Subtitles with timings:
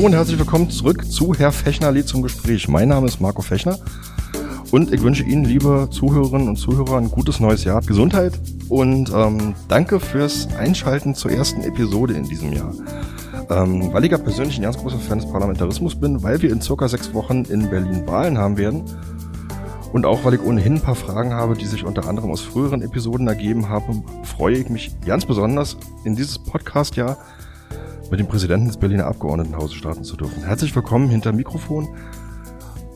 [0.00, 2.68] Hallo und herzlich willkommen zurück zu Herr Fechner lädt zum Gespräch.
[2.68, 3.78] Mein Name ist Marco Fechner
[4.70, 8.32] und ich wünsche Ihnen, liebe Zuhörerinnen und Zuhörer, ein gutes neues Jahr, Gesundheit
[8.70, 12.72] und ähm, danke fürs Einschalten zur ersten Episode in diesem Jahr.
[13.50, 16.62] Ähm, weil ich ja persönlich ein ganz großer Fan des Parlamentarismus bin, weil wir in
[16.62, 18.84] circa sechs Wochen in Berlin Wahlen haben werden
[19.92, 22.80] und auch weil ich ohnehin ein paar Fragen habe, die sich unter anderem aus früheren
[22.80, 27.18] Episoden ergeben haben, freue ich mich ganz besonders in dieses Podcast-Jahr
[28.10, 30.42] mit dem Präsidenten des Berliner Abgeordnetenhauses starten zu dürfen.
[30.42, 31.88] Herzlich willkommen hinter Mikrofon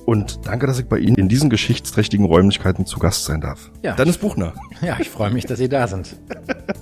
[0.07, 3.71] und danke, dass ich bei Ihnen in diesen geschichtsträchtigen Räumlichkeiten zu Gast sein darf.
[3.83, 3.95] Ja.
[3.95, 4.55] Dennis Buchner.
[4.83, 6.17] Ja, ich freue mich, dass Sie da sind.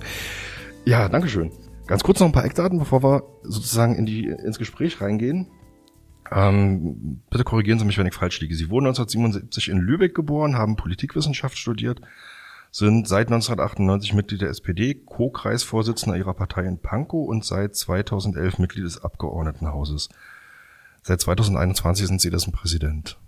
[0.85, 1.51] ja, danke schön.
[1.85, 5.47] Ganz kurz noch ein paar Eckdaten, bevor wir sozusagen in die, ins Gespräch reingehen.
[6.31, 8.55] Ähm, bitte korrigieren Sie mich, wenn ich falsch liege.
[8.55, 12.01] Sie wurden 1977 in Lübeck geboren, haben Politikwissenschaft studiert,
[12.73, 18.83] sind seit 1998 Mitglied der SPD, Co-Kreisvorsitzender ihrer Partei in Pankow und seit 2011 Mitglied
[18.83, 20.09] des Abgeordnetenhauses.
[21.03, 23.19] Seit 2021 sind Sie dessen Präsident.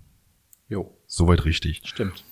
[0.68, 0.98] Jo.
[1.06, 1.84] Soweit richtig.
[1.86, 2.24] Stimmt.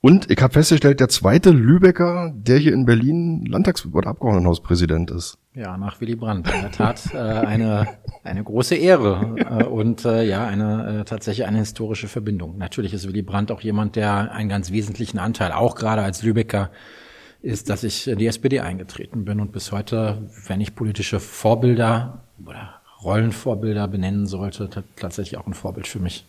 [0.00, 5.36] Und ich habe festgestellt, der zweite Lübecker, der hier in Berlin Landtags- oder Abgeordnetenhauspräsident ist.
[5.58, 6.48] Ja, nach Willy Brandt.
[6.54, 7.88] In der Tat äh, eine,
[8.22, 12.58] eine große Ehre äh, und äh, ja, eine äh, tatsächlich eine historische Verbindung.
[12.58, 16.70] Natürlich ist Willy Brandt auch jemand, der einen ganz wesentlichen Anteil, auch gerade als Lübecker,
[17.42, 22.22] ist, dass ich in die SPD eingetreten bin und bis heute, wenn ich politische Vorbilder
[22.46, 26.24] oder Rollenvorbilder benennen sollte, tatsächlich auch ein Vorbild für mich.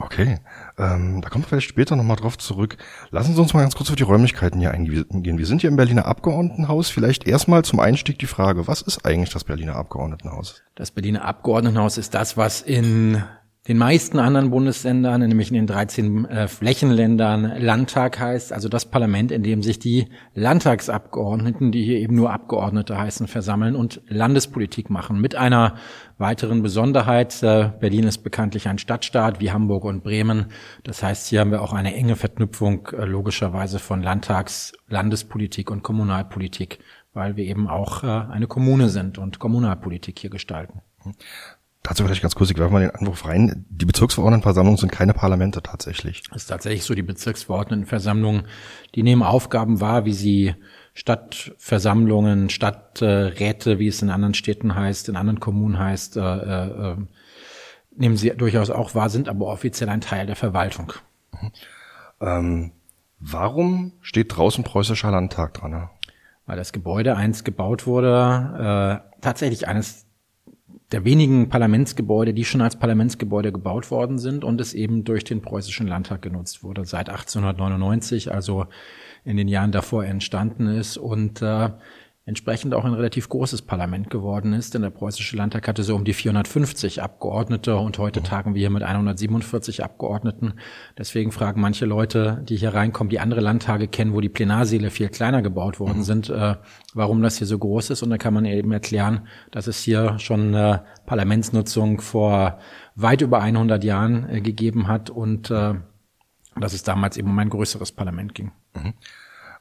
[0.00, 0.38] Okay,
[0.78, 2.76] ähm, da kommen wir vielleicht später nochmal drauf zurück.
[3.10, 5.38] Lassen Sie uns mal ganz kurz auf die Räumlichkeiten hier eingehen.
[5.38, 6.88] Wir sind hier im Berliner Abgeordnetenhaus.
[6.88, 10.62] Vielleicht erstmal zum Einstieg die Frage, was ist eigentlich das Berliner Abgeordnetenhaus?
[10.76, 13.24] Das Berliner Abgeordnetenhaus ist das, was in
[13.68, 19.30] den meisten anderen Bundesländern, nämlich in den 13 äh, Flächenländern, Landtag heißt, also das Parlament,
[19.30, 25.20] in dem sich die Landtagsabgeordneten, die hier eben nur Abgeordnete heißen, versammeln und Landespolitik machen.
[25.20, 25.74] Mit einer
[26.16, 30.46] weiteren Besonderheit, äh, Berlin ist bekanntlich ein Stadtstaat wie Hamburg und Bremen.
[30.84, 35.82] Das heißt, hier haben wir auch eine enge Verknüpfung äh, logischerweise von Landtags-, Landespolitik und
[35.82, 36.78] Kommunalpolitik,
[37.12, 40.80] weil wir eben auch äh, eine Kommune sind und Kommunalpolitik hier gestalten.
[41.88, 43.64] Dazu vielleicht ganz kurz, ich werfe mal den Anruf rein.
[43.70, 46.22] Die Bezirksverordnetenversammlungen sind keine Parlamente tatsächlich.
[46.30, 48.42] Das ist tatsächlich so, die Bezirksverordnetenversammlungen,
[48.94, 50.54] die nehmen Aufgaben wahr, wie sie
[50.92, 56.96] Stadtversammlungen, Stadträte, wie es in anderen Städten heißt, in anderen Kommunen heißt, äh, äh,
[57.96, 60.92] nehmen sie durchaus auch wahr, sind aber offiziell ein Teil der Verwaltung.
[61.40, 61.52] Mhm.
[62.20, 62.72] Ähm,
[63.18, 65.88] warum steht draußen preußischer Landtag dran?
[66.44, 70.07] Weil das Gebäude einst gebaut wurde, äh, tatsächlich eines
[70.92, 75.42] der wenigen Parlamentsgebäude, die schon als Parlamentsgebäude gebaut worden sind und es eben durch den
[75.42, 78.66] preußischen Landtag genutzt wurde seit 1899, also
[79.24, 80.96] in den Jahren davor entstanden ist.
[80.96, 81.70] Und äh,
[82.28, 86.04] entsprechend auch ein relativ großes Parlament geworden ist, denn der preußische Landtag hatte so um
[86.04, 90.52] die 450 Abgeordnete und heute tagen wir hier mit 147 Abgeordneten.
[90.98, 95.08] Deswegen fragen manche Leute, die hier reinkommen, die andere Landtage kennen, wo die Plenarsäle viel
[95.08, 96.02] kleiner gebaut worden mhm.
[96.02, 96.56] sind, äh,
[96.92, 98.02] warum das hier so groß ist.
[98.02, 102.58] Und da kann man eben erklären, dass es hier schon eine Parlamentsnutzung vor
[102.94, 105.76] weit über 100 Jahren äh, gegeben hat und äh,
[106.60, 108.52] dass es damals eben um ein größeres Parlament ging.
[108.74, 108.92] Mhm.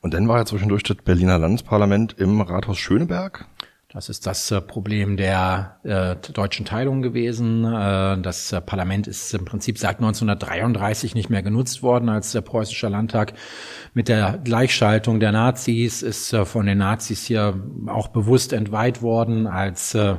[0.02, 3.46] Und dann war ja zwischendurch das Berliner Landesparlament im Rathaus Schöneberg.
[3.90, 7.64] Das ist das äh, Problem der äh, deutschen Teilung gewesen.
[7.64, 12.42] Äh, das äh, Parlament ist im Prinzip seit 1933 nicht mehr genutzt worden als der
[12.42, 13.34] preußische Landtag.
[13.94, 19.48] Mit der Gleichschaltung der Nazis ist äh, von den Nazis hier auch bewusst entweiht worden
[19.48, 20.18] als äh,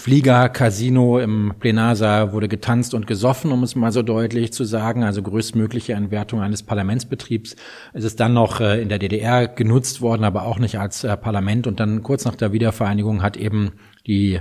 [0.00, 5.04] Flieger, Casino im Plenarsaal wurde getanzt und gesoffen, um es mal so deutlich zu sagen,
[5.04, 7.54] also größtmögliche Entwertung eines Parlamentsbetriebs.
[7.92, 11.14] Es ist dann noch äh, in der DDR genutzt worden, aber auch nicht als äh,
[11.18, 11.66] Parlament.
[11.66, 13.72] Und dann kurz nach der Wiedervereinigung hat eben
[14.06, 14.40] die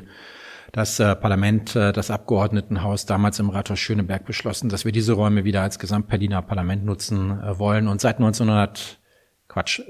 [0.71, 5.61] das äh, Parlament, das Abgeordnetenhaus damals im Rathaus Schöneberg beschlossen, dass wir diese Räume wieder
[5.61, 7.89] als Gesamtberliner Parlament nutzen wollen.
[7.89, 8.99] Und seit 1900,
[9.49, 9.81] Quatsch,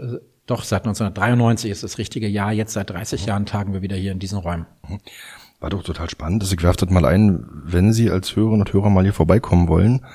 [0.47, 2.53] doch seit 1993 ist das richtige Jahr.
[2.53, 4.65] Jetzt seit 30 Jahren tagen wir wieder hier in diesen Räumen.
[4.87, 4.97] Mhm.
[5.59, 6.41] War doch total spannend.
[6.41, 9.67] Also ich werfe das mal ein, wenn Sie als Hörerinnen und Hörer mal hier vorbeikommen
[9.67, 10.05] wollen.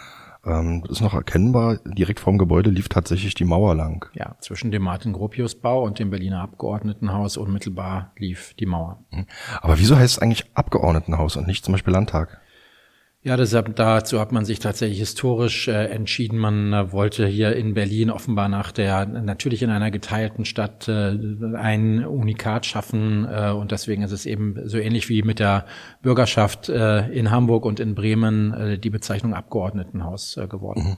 [0.46, 1.78] Ähm, das ist noch erkennbar.
[1.84, 4.06] Direkt vorm Gebäude lief tatsächlich die Mauer lang.
[4.14, 9.04] Ja, zwischen dem Martin-Gropius-Bau und dem Berliner Abgeordnetenhaus unmittelbar lief die Mauer.
[9.10, 9.26] Mhm.
[9.60, 12.40] Aber wieso heißt es eigentlich Abgeordnetenhaus und nicht zum Beispiel Landtag?
[13.26, 16.36] Ja, deshalb dazu hat man sich tatsächlich historisch äh, entschieden.
[16.36, 21.16] Man äh, wollte hier in Berlin offenbar nach der natürlich in einer geteilten Stadt äh,
[21.56, 25.64] ein Unikat schaffen äh, und deswegen ist es eben so ähnlich wie mit der
[26.02, 30.82] Bürgerschaft äh, in Hamburg und in Bremen äh, die Bezeichnung Abgeordnetenhaus äh, geworden.
[30.82, 30.96] Mhm.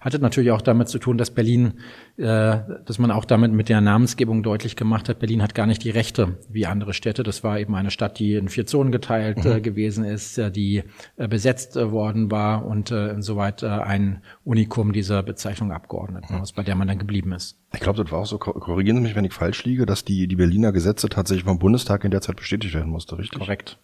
[0.00, 1.74] Hatte natürlich auch damit zu tun, dass Berlin,
[2.16, 5.82] äh, dass man auch damit mit der Namensgebung deutlich gemacht hat, Berlin hat gar nicht
[5.84, 7.22] die Rechte wie andere Städte.
[7.22, 9.62] Das war eben eine Stadt, die in vier Zonen geteilt äh, mhm.
[9.62, 10.84] gewesen ist, äh, die
[11.16, 16.56] äh, besetzt äh, worden war und äh, insoweit äh, ein Unikum dieser Bezeichnung Abgeordnetenhaus, mhm.
[16.56, 17.58] bei der man dann geblieben ist.
[17.74, 20.26] Ich glaube, das war auch so, korrigieren Sie mich, wenn ich falsch liege, dass die,
[20.26, 23.38] die Berliner Gesetze tatsächlich vom Bundestag in der Zeit bestätigt werden musste, richtig?
[23.38, 23.78] Korrekt.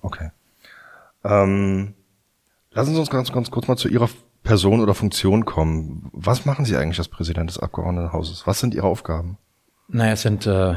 [0.00, 0.30] Okay.
[1.24, 1.94] Ähm,
[2.70, 4.08] lassen Sie uns ganz, ganz kurz mal zu Ihrer
[4.46, 6.08] Person oder Funktion kommen.
[6.12, 8.46] Was machen Sie eigentlich als Präsident des Abgeordnetenhauses?
[8.46, 9.38] Was sind Ihre Aufgaben?
[9.88, 10.74] Naja, es sind äh,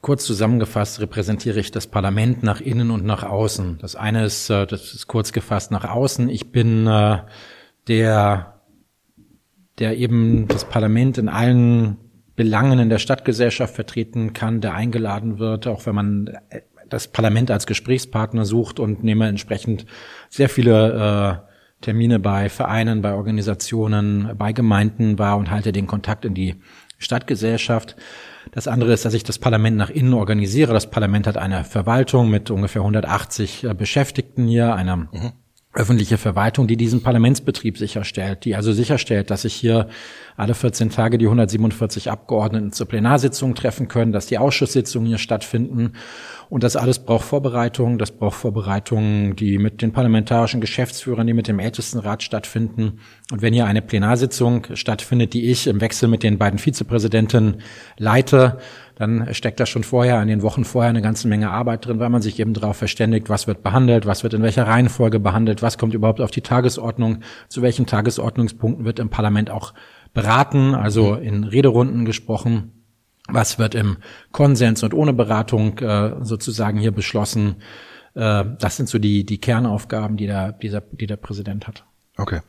[0.00, 3.78] kurz zusammengefasst repräsentiere ich das Parlament nach innen und nach außen.
[3.80, 6.28] Das eine ist, äh, das ist kurz gefasst nach außen.
[6.28, 7.18] Ich bin äh,
[7.86, 8.60] der,
[9.78, 11.98] der eben das Parlament in allen
[12.36, 16.38] Belangen in der Stadtgesellschaft vertreten kann, der eingeladen wird, auch wenn man
[16.88, 19.84] das Parlament als Gesprächspartner sucht und nehme entsprechend
[20.30, 21.47] sehr viele äh,
[21.80, 26.56] Termine bei Vereinen, bei Organisationen, bei Gemeinden wahr und halte den Kontakt in die
[26.98, 27.96] Stadtgesellschaft.
[28.50, 30.72] Das andere ist, dass ich das Parlament nach innen organisiere.
[30.72, 35.32] Das Parlament hat eine Verwaltung mit ungefähr 180 äh, Beschäftigten hier, einer mhm
[35.78, 39.88] öffentliche Verwaltung, die diesen Parlamentsbetrieb sicherstellt, die also sicherstellt, dass sich hier
[40.36, 45.92] alle 14 Tage die 147 Abgeordneten zur Plenarsitzung treffen können, dass die Ausschusssitzungen hier stattfinden.
[46.48, 47.98] Und das alles braucht Vorbereitungen.
[47.98, 53.00] Das braucht Vorbereitungen, die mit den parlamentarischen Geschäftsführern, die mit dem Ältestenrat stattfinden.
[53.30, 57.58] Und wenn hier eine Plenarsitzung stattfindet, die ich im Wechsel mit den beiden Vizepräsidenten
[57.98, 58.58] leite,
[58.98, 62.08] dann steckt da schon vorher, in den Wochen vorher eine ganze Menge Arbeit drin, weil
[62.08, 65.78] man sich eben darauf verständigt, was wird behandelt, was wird in welcher Reihenfolge behandelt, was
[65.78, 69.72] kommt überhaupt auf die Tagesordnung, zu welchen Tagesordnungspunkten wird im Parlament auch
[70.14, 72.72] beraten, also in Rederunden gesprochen,
[73.28, 73.98] was wird im
[74.32, 77.56] Konsens und ohne Beratung äh, sozusagen hier beschlossen.
[78.14, 81.84] Äh, das sind so die, die Kernaufgaben, die der, dieser, die der Präsident hat.
[82.16, 82.40] Okay.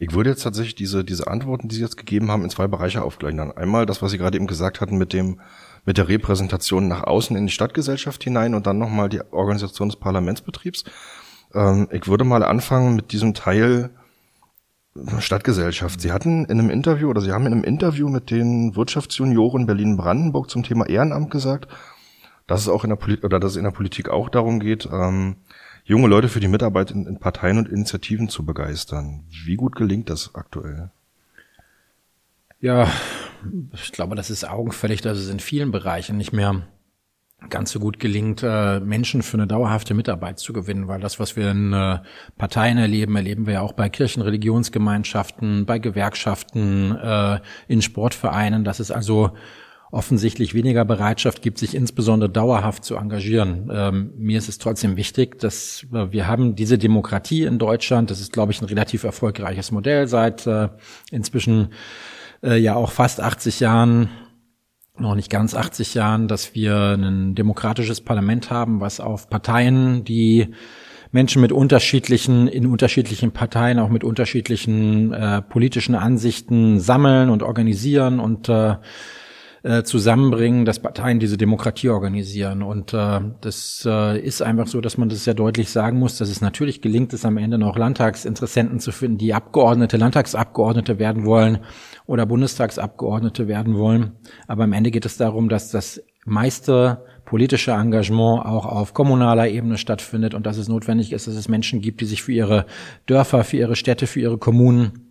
[0.00, 3.02] Ich würde jetzt tatsächlich diese, diese Antworten, die Sie jetzt gegeben haben, in zwei Bereiche
[3.02, 3.38] aufgleichen.
[3.52, 5.40] Einmal das, was Sie gerade eben gesagt hatten mit dem,
[5.84, 9.96] mit der Repräsentation nach außen in die Stadtgesellschaft hinein und dann nochmal die Organisation des
[9.96, 10.84] Parlamentsbetriebs.
[11.54, 13.90] Ähm, ich würde mal anfangen mit diesem Teil
[15.18, 16.00] Stadtgesellschaft.
[16.00, 20.48] Sie hatten in einem Interview oder Sie haben in einem Interview mit den Wirtschaftsjunioren Berlin-Brandenburg
[20.48, 21.68] zum Thema Ehrenamt gesagt,
[22.46, 24.88] dass es auch in der Politik oder dass es in der Politik auch darum geht,
[24.92, 25.36] ähm,
[25.84, 29.24] junge Leute für die Mitarbeit in, in Parteien und Initiativen zu begeistern.
[29.44, 30.90] Wie gut gelingt das aktuell?
[32.64, 32.88] Ja,
[33.74, 36.62] ich glaube, das ist augenfällig, dass es in vielen Bereichen nicht mehr
[37.50, 41.36] ganz so gut gelingt, äh, Menschen für eine dauerhafte Mitarbeit zu gewinnen, weil das, was
[41.36, 41.98] wir in äh,
[42.38, 48.64] Parteien erleben, erleben wir ja auch bei Kirchen, Religionsgemeinschaften, bei Gewerkschaften, äh, in Sportvereinen.
[48.64, 49.32] Das ist also
[49.94, 53.70] offensichtlich weniger Bereitschaft gibt, sich insbesondere dauerhaft zu engagieren.
[53.72, 58.10] Ähm, mir ist es trotzdem wichtig, dass äh, wir haben diese Demokratie in Deutschland.
[58.10, 60.68] Das ist, glaube ich, ein relativ erfolgreiches Modell seit äh,
[61.10, 61.68] inzwischen
[62.42, 64.08] äh, ja auch fast 80 Jahren
[64.98, 70.54] noch nicht ganz 80 Jahren, dass wir ein demokratisches Parlament haben, was auf Parteien, die
[71.10, 78.18] Menschen mit unterschiedlichen, in unterschiedlichen Parteien, auch mit unterschiedlichen äh, politischen Ansichten sammeln und organisieren
[78.18, 78.74] und äh,
[79.64, 82.62] äh, zusammenbringen, dass Parteien diese Demokratie organisieren.
[82.62, 86.28] Und äh, das äh, ist einfach so, dass man das sehr deutlich sagen muss, dass
[86.28, 91.60] es natürlich gelingt, es am Ende noch Landtagsinteressenten zu finden, die Abgeordnete, Landtagsabgeordnete werden wollen
[92.04, 94.12] oder Bundestagsabgeordnete werden wollen.
[94.46, 99.78] Aber am Ende geht es darum, dass das meiste politische Engagement auch auf kommunaler Ebene
[99.78, 102.66] stattfindet und dass es notwendig ist, dass es Menschen gibt, die sich für ihre
[103.06, 105.03] Dörfer, für ihre Städte, für ihre Kommunen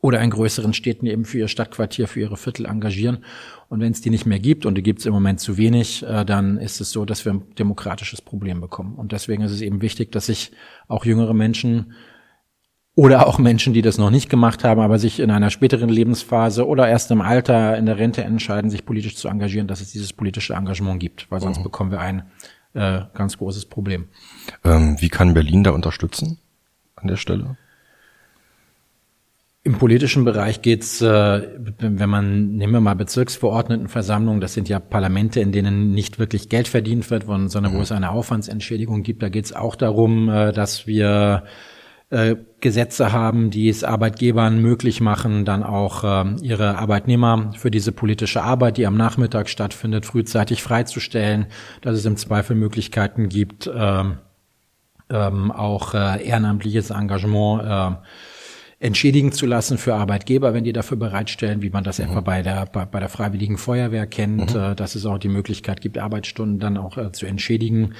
[0.00, 3.24] oder in größeren Städten eben für ihr Stadtquartier, für ihre Viertel engagieren.
[3.68, 6.04] Und wenn es die nicht mehr gibt, und die gibt es im Moment zu wenig,
[6.04, 8.94] äh, dann ist es so, dass wir ein demokratisches Problem bekommen.
[8.96, 10.52] Und deswegen ist es eben wichtig, dass sich
[10.86, 11.94] auch jüngere Menschen
[12.94, 16.66] oder auch Menschen, die das noch nicht gemacht haben, aber sich in einer späteren Lebensphase
[16.66, 20.14] oder erst im Alter in der Rente entscheiden, sich politisch zu engagieren, dass es dieses
[20.14, 21.64] politische Engagement gibt, weil sonst mhm.
[21.64, 22.22] bekommen wir ein
[22.72, 24.08] äh, ganz großes Problem.
[24.64, 26.38] Ähm, wie kann Berlin da unterstützen
[26.94, 27.58] an der Stelle?
[29.66, 31.42] Im politischen Bereich geht's, äh,
[31.80, 36.68] wenn man, nehmen wir mal Bezirksverordnetenversammlungen, das sind ja Parlamente, in denen nicht wirklich Geld
[36.68, 37.82] verdient wird, sondern wo mhm.
[37.82, 39.24] es eine Aufwandsentschädigung gibt.
[39.24, 41.42] Da geht's auch darum, äh, dass wir
[42.10, 47.90] äh, Gesetze haben, die es Arbeitgebern möglich machen, dann auch äh, ihre Arbeitnehmer für diese
[47.90, 51.46] politische Arbeit, die am Nachmittag stattfindet, frühzeitig freizustellen,
[51.80, 54.04] dass es im Zweifel Möglichkeiten gibt, äh,
[55.10, 58.06] ähm, auch äh, ehrenamtliches Engagement äh,
[58.78, 62.06] entschädigen zu lassen für Arbeitgeber, wenn die dafür bereitstellen, wie man das mhm.
[62.06, 64.60] etwa bei der, bei, bei, der Freiwilligen Feuerwehr kennt, mhm.
[64.60, 67.94] äh, dass es auch die Möglichkeit gibt, Arbeitsstunden dann auch äh, zu entschädigen.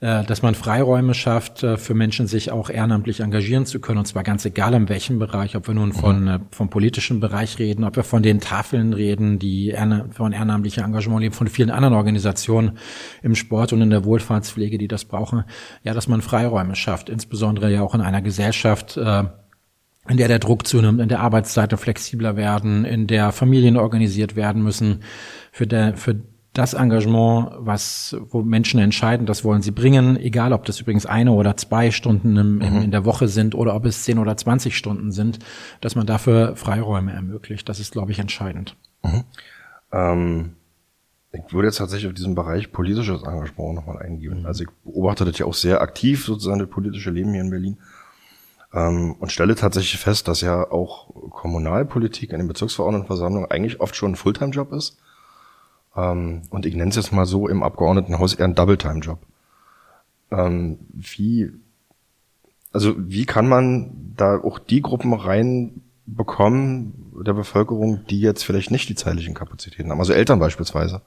[0.00, 4.22] äh, dass man Freiräume schafft, für Menschen sich auch ehrenamtlich engagieren zu können, und zwar
[4.22, 6.40] ganz egal in welchem Bereich, ob wir nun von, mhm.
[6.50, 9.74] vom politischen Bereich reden, ob wir von den Tafeln reden, die
[10.10, 12.78] von ehrenamtlichem Engagement leben, von vielen anderen Organisationen
[13.22, 15.44] im Sport und in der Wohlfahrtspflege, die das brauchen,
[15.84, 18.98] ja, dass man Freiräume schafft, insbesondere ja auch in einer Gesellschaft,
[20.08, 24.62] in der der Druck zunimmt, in der Arbeitszeiten flexibler werden, in der Familien organisiert werden
[24.62, 25.00] müssen,
[25.50, 26.20] für, der, für
[26.52, 31.32] das Engagement, was, wo Menschen entscheiden, das wollen sie bringen, egal ob das übrigens eine
[31.32, 32.82] oder zwei Stunden im, mhm.
[32.82, 35.40] in der Woche sind oder ob es zehn oder zwanzig Stunden sind,
[35.80, 37.68] dass man dafür Freiräume ermöglicht.
[37.68, 38.76] Das ist, glaube ich, entscheidend.
[39.02, 39.24] Mhm.
[39.90, 40.50] Ähm,
[41.32, 44.40] ich würde jetzt tatsächlich auf diesen Bereich politisches Engagement nochmal eingehen.
[44.40, 44.46] Mhm.
[44.46, 47.78] Also ich beobachte das ja auch sehr aktiv, sozusagen das politische Leben hier in Berlin.
[48.74, 54.12] Ähm, und stelle tatsächlich fest, dass ja auch Kommunalpolitik in den Bezirksverordnetenversammlungen eigentlich oft schon
[54.12, 54.98] ein Fulltime-Job ist.
[55.96, 59.20] Ähm, und ich nenne es jetzt mal so im Abgeordnetenhaus eher ein Double-Time-Job.
[60.32, 61.52] Ähm, wie,
[62.72, 68.88] also wie kann man da auch die Gruppen reinbekommen der Bevölkerung, die jetzt vielleicht nicht
[68.88, 71.00] die zeitlichen Kapazitäten haben, also Eltern beispielsweise?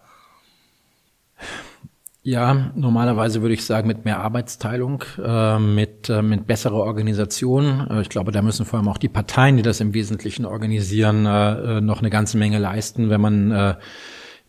[2.27, 7.87] Ja, normalerweise würde ich sagen mit mehr Arbeitsteilung, äh, mit, äh, mit besserer Organisation.
[7.89, 11.23] Äh, ich glaube, da müssen vor allem auch die Parteien, die das im Wesentlichen organisieren,
[11.23, 13.77] noch eine ganze Menge leisten, wenn man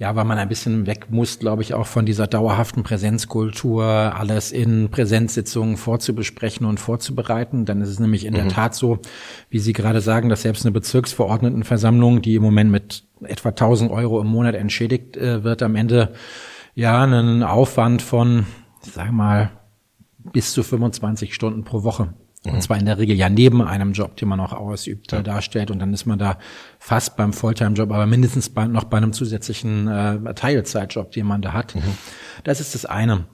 [0.01, 4.53] ja, weil man ein bisschen weg muss, glaube ich, auch von dieser dauerhaften Präsenzkultur, alles
[4.53, 7.65] in Präsenzsitzungen vorzubesprechen und vorzubereiten.
[7.65, 8.39] Dann ist es nämlich in mhm.
[8.39, 8.99] der Tat so,
[9.51, 14.21] wie Sie gerade sagen, dass selbst eine Bezirksverordnetenversammlung, die im Moment mit etwa 1000 Euro
[14.21, 16.13] im Monat entschädigt äh, wird, am Ende
[16.79, 18.47] ja einen Aufwand von,
[18.85, 19.51] ich sag mal,
[20.33, 22.15] bis zu 25 Stunden pro Woche.
[22.45, 22.61] Und mhm.
[22.61, 25.21] zwar in der Regel ja neben einem Job, den man auch ausübt, ja.
[25.23, 25.73] darstellt.
[25.73, 26.39] Und dann ist man da
[26.79, 31.53] fast beim Fulltime-Job, aber mindestens bei, noch bei einem zusätzlichen äh, Teilzeitjob, den man da
[31.53, 31.75] hat.
[31.75, 31.83] Mhm.
[32.45, 33.25] Das ist das eine.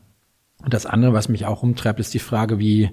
[0.63, 2.93] Und das andere, was mich auch umtreibt, ist die Frage, wie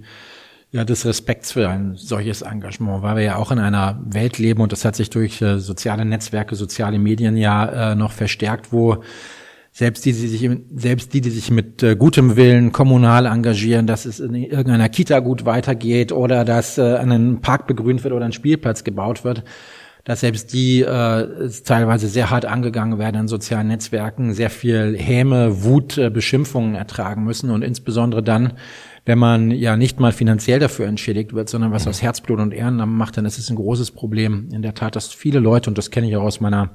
[0.71, 4.61] ja, des Respekts für ein solches Engagement, weil wir ja auch in einer Welt leben
[4.61, 9.01] und das hat sich durch äh, soziale Netzwerke, soziale Medien ja äh, noch verstärkt, wo
[9.71, 14.05] selbst die, die sich, selbst die, die sich mit äh, gutem Willen kommunal engagieren, dass
[14.05, 18.33] es in irgendeiner Kita gut weitergeht oder dass äh, ein Park begrünt wird oder ein
[18.33, 19.45] Spielplatz gebaut wird,
[20.03, 25.63] dass selbst die äh, teilweise sehr hart angegangen werden in sozialen Netzwerken, sehr viel Häme,
[25.63, 28.53] Wut, äh, Beschimpfungen ertragen müssen und insbesondere dann,
[29.03, 32.93] wenn man ja nicht mal finanziell dafür entschädigt wird, sondern was aus Herzblut und Ehrenamt
[32.93, 34.49] macht, dann ist es ein großes Problem.
[34.51, 36.69] In der Tat, dass viele Leute, und das kenne ich auch aus meiner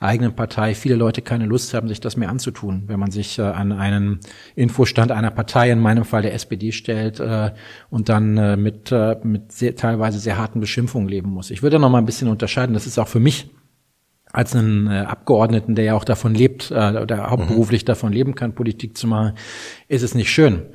[0.00, 3.42] eigenen Partei, viele Leute keine Lust haben, sich das mehr anzutun, wenn man sich äh,
[3.42, 4.18] an einen
[4.56, 7.52] Infostand einer Partei, in meinem Fall der SPD, stellt äh,
[7.90, 11.50] und dann äh, mit, äh, mit sehr, teilweise sehr harten Beschimpfungen leben muss.
[11.52, 13.50] Ich würde noch mal ein bisschen unterscheiden, das ist auch für mich
[14.32, 17.86] als einen äh, Abgeordneten, der ja auch davon lebt, äh, oder hauptberuflich mhm.
[17.86, 19.34] davon leben kann, Politik zu machen,
[19.86, 20.66] ist es nicht schön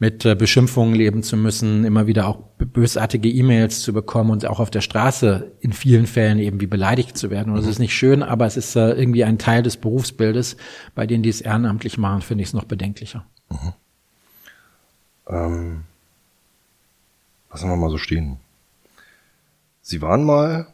[0.00, 4.58] mit äh, Beschimpfungen leben zu müssen, immer wieder auch bösartige E-Mails zu bekommen und auch
[4.58, 7.50] auf der Straße in vielen Fällen eben wie beleidigt zu werden.
[7.50, 7.70] Und das mhm.
[7.70, 10.56] ist nicht schön, aber es ist äh, irgendwie ein Teil des Berufsbildes.
[10.94, 13.26] Bei denen, die es ehrenamtlich machen, finde ich es noch bedenklicher.
[13.50, 13.72] Mhm.
[15.28, 15.82] Ähm,
[17.50, 18.38] lassen wir mal so stehen.
[19.82, 20.66] Sie waren mal,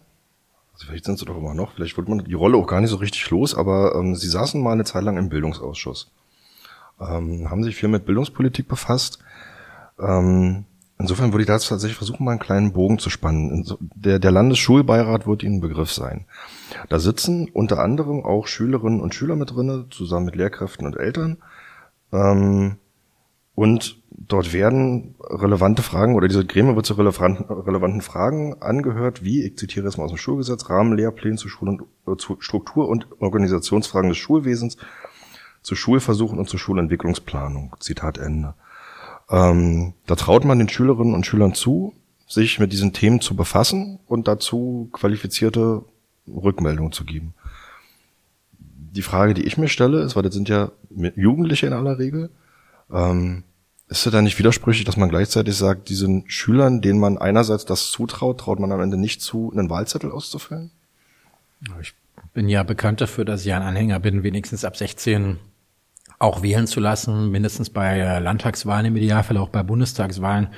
[0.73, 2.91] also vielleicht sind Sie doch immer noch, vielleicht wurde man die Rolle auch gar nicht
[2.91, 6.13] so richtig los, aber ähm, Sie saßen mal eine Zeit lang im Bildungsausschuss
[7.01, 9.19] ähm, haben sich viel mit Bildungspolitik befasst.
[9.99, 10.65] Ähm,
[10.99, 13.65] insofern würde ich da tatsächlich versuchen, mal einen kleinen Bogen zu spannen.
[13.95, 16.27] Der, der Landesschulbeirat wird Ihnen ein Begriff sein.
[16.89, 21.39] Da sitzen unter anderem auch Schülerinnen und Schüler mit drinne, zusammen mit Lehrkräften und Eltern.
[22.13, 22.77] Ähm,
[23.55, 29.57] und dort werden relevante Fragen oder diese Gremie wird zu relevanten, Fragen angehört, wie, ich
[29.57, 34.11] zitiere es mal aus dem Schulgesetz, Rahmenlehrpläne zu Schul- und äh, zu Struktur- und Organisationsfragen
[34.11, 34.77] des Schulwesens
[35.67, 37.75] zu Schulversuchen und zur Schulentwicklungsplanung.
[37.81, 38.55] Zitat Ende.
[39.29, 41.93] Ähm, da traut man den Schülerinnen und Schülern zu,
[42.29, 45.83] sich mit diesen Themen zu befassen und dazu qualifizierte
[46.29, 47.35] Rückmeldungen zu geben.
[48.61, 50.71] Die Frage, die ich mir stelle, ist, weil das sind ja
[51.17, 52.31] Jugendliche in aller Regel,
[52.93, 53.43] ähm,
[53.89, 57.91] ist es da nicht widersprüchlich, dass man gleichzeitig sagt, diesen Schülern, denen man einerseits das
[57.91, 60.71] zutraut, traut man am Ende nicht zu, einen Wahlzettel auszufüllen?
[61.81, 61.93] Ich
[62.35, 65.41] bin ja bekannt dafür, dass ich ein Anhänger bin, wenigstens ab 16
[66.19, 70.49] auch wählen zu lassen, mindestens bei äh, Landtagswahlen im Idealfall, auch bei Bundestagswahlen,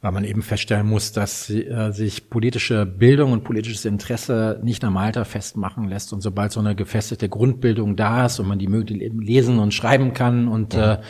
[0.00, 4.96] weil man eben feststellen muss, dass äh, sich politische Bildung und politisches Interesse nicht am
[4.96, 6.12] Alter festmachen lässt.
[6.12, 10.12] Und sobald so eine gefestigte Grundbildung da ist und man die Möglichkeit lesen und schreiben
[10.12, 10.94] kann und ja.
[10.94, 11.00] äh,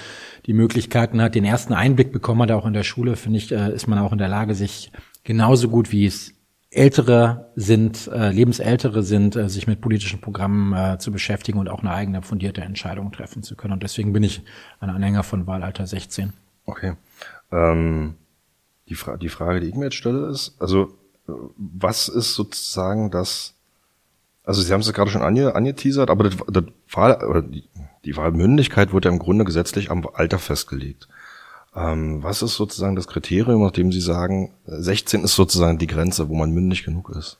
[0.46, 3.74] die Möglichkeiten hat, den ersten Einblick bekommen hat, auch in der Schule, finde ich, äh,
[3.74, 4.90] ist man auch in der Lage, sich
[5.24, 6.37] genauso gut wie es
[6.70, 11.80] Ältere sind, äh, Lebensältere sind, äh, sich mit politischen Programmen äh, zu beschäftigen und auch
[11.80, 13.72] eine eigene fundierte Entscheidung treffen zu können.
[13.72, 14.42] Und deswegen bin ich
[14.80, 16.34] ein Anhänger von Wahlalter 16.
[16.66, 16.94] Okay.
[17.50, 18.16] Ähm,
[18.88, 20.94] die, Fra die Frage, die ich mir jetzt stelle, ist, also
[21.56, 23.54] was ist sozusagen das,
[24.44, 27.64] also Sie haben es gerade schon ange, angeteasert, aber das, das Wahl, oder die,
[28.04, 31.08] die Wahlmündigkeit wird ja im Grunde gesetzlich am Alter festgelegt.
[31.78, 36.34] Ähm, was ist sozusagen das Kriterium, nachdem Sie sagen, 16 ist sozusagen die Grenze, wo
[36.34, 37.38] man mündig genug ist?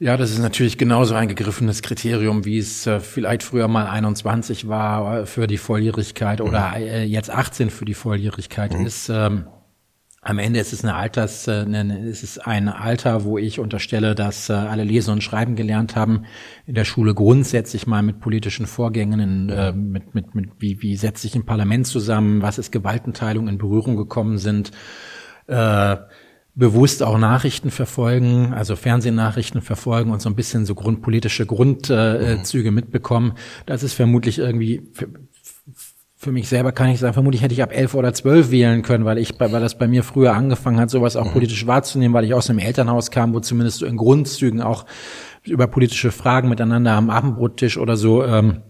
[0.00, 4.68] Ja, das ist natürlich genauso ein gegriffenes Kriterium, wie es äh, vielleicht früher mal 21
[4.68, 6.82] war äh, für die Volljährigkeit oder mhm.
[6.82, 8.86] äh, jetzt 18 für die Volljährigkeit mhm.
[8.86, 9.08] ist.
[9.08, 9.46] Ähm,
[10.24, 14.14] am Ende ist es eine Alters, äh, eine, ist es ein Alter, wo ich unterstelle,
[14.14, 16.24] dass äh, alle lesen und schreiben gelernt haben
[16.66, 20.96] in der Schule grundsätzlich mal mit politischen Vorgängen, in, äh, mit, mit, mit wie, wie
[20.96, 24.70] setzt sich ein Parlament zusammen, was ist Gewaltenteilung in Berührung gekommen sind,
[25.46, 25.96] äh,
[26.54, 32.74] bewusst auch Nachrichten verfolgen, also Fernsehnachrichten verfolgen und so ein bisschen so grundpolitische Grundzüge mhm.
[32.74, 33.32] mitbekommen.
[33.66, 34.82] Das ist vermutlich irgendwie
[36.24, 39.04] für mich selber kann ich sagen, vermutlich hätte ich ab elf oder zwölf wählen können,
[39.04, 41.32] weil ich, weil das bei mir früher angefangen hat, sowas auch mhm.
[41.32, 44.86] politisch wahrzunehmen, weil ich aus einem Elternhaus kam, wo zumindest so in Grundzügen auch
[45.44, 48.62] über politische Fragen miteinander am Abendbrottisch oder so ähm,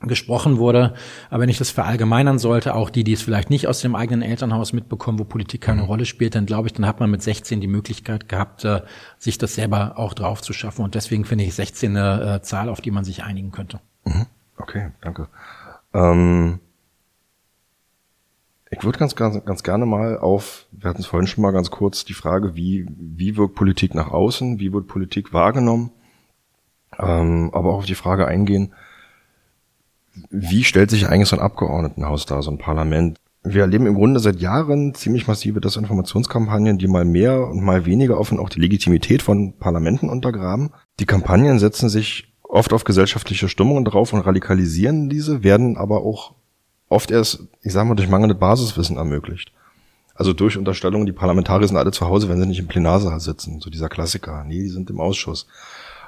[0.00, 0.94] gesprochen wurde.
[1.28, 4.22] Aber wenn ich das verallgemeinern sollte, auch die, die es vielleicht nicht aus dem eigenen
[4.22, 5.88] Elternhaus mitbekommen, wo Politik keine mhm.
[5.88, 8.82] Rolle spielt, dann glaube ich, dann hat man mit 16 die Möglichkeit gehabt, äh,
[9.18, 10.84] sich das selber auch drauf zu schaffen.
[10.84, 13.80] Und deswegen finde ich 16 eine äh, Zahl, auf die man sich einigen könnte.
[14.04, 14.26] Mhm.
[14.56, 15.28] Okay, danke.
[15.92, 16.60] Ähm
[18.72, 21.70] ich würde ganz, ganz, ganz gerne mal auf, wir hatten es vorhin schon mal ganz
[21.70, 25.90] kurz, die Frage, wie, wie wirkt Politik nach außen, wie wird Politik wahrgenommen,
[26.98, 28.72] ähm, aber auch auf die Frage eingehen,
[30.30, 33.18] wie stellt sich eigentlich so ein Abgeordnetenhaus dar, so ein Parlament?
[33.44, 38.18] Wir erleben im Grunde seit Jahren ziemlich massive Desinformationskampagnen, die mal mehr und mal weniger
[38.18, 40.70] offen auch die Legitimität von Parlamenten untergraben.
[40.98, 46.34] Die Kampagnen setzen sich oft auf gesellschaftliche Stimmungen drauf und radikalisieren diese, werden aber auch
[46.92, 49.52] oft erst, ich sag mal, durch mangelnde Basiswissen ermöglicht.
[50.14, 53.60] Also durch Unterstellung, die Parlamentarier sind alle zu Hause, wenn sie nicht im Plenarsaal sitzen.
[53.60, 54.44] So dieser Klassiker.
[54.44, 55.46] Nee, die sind im Ausschuss.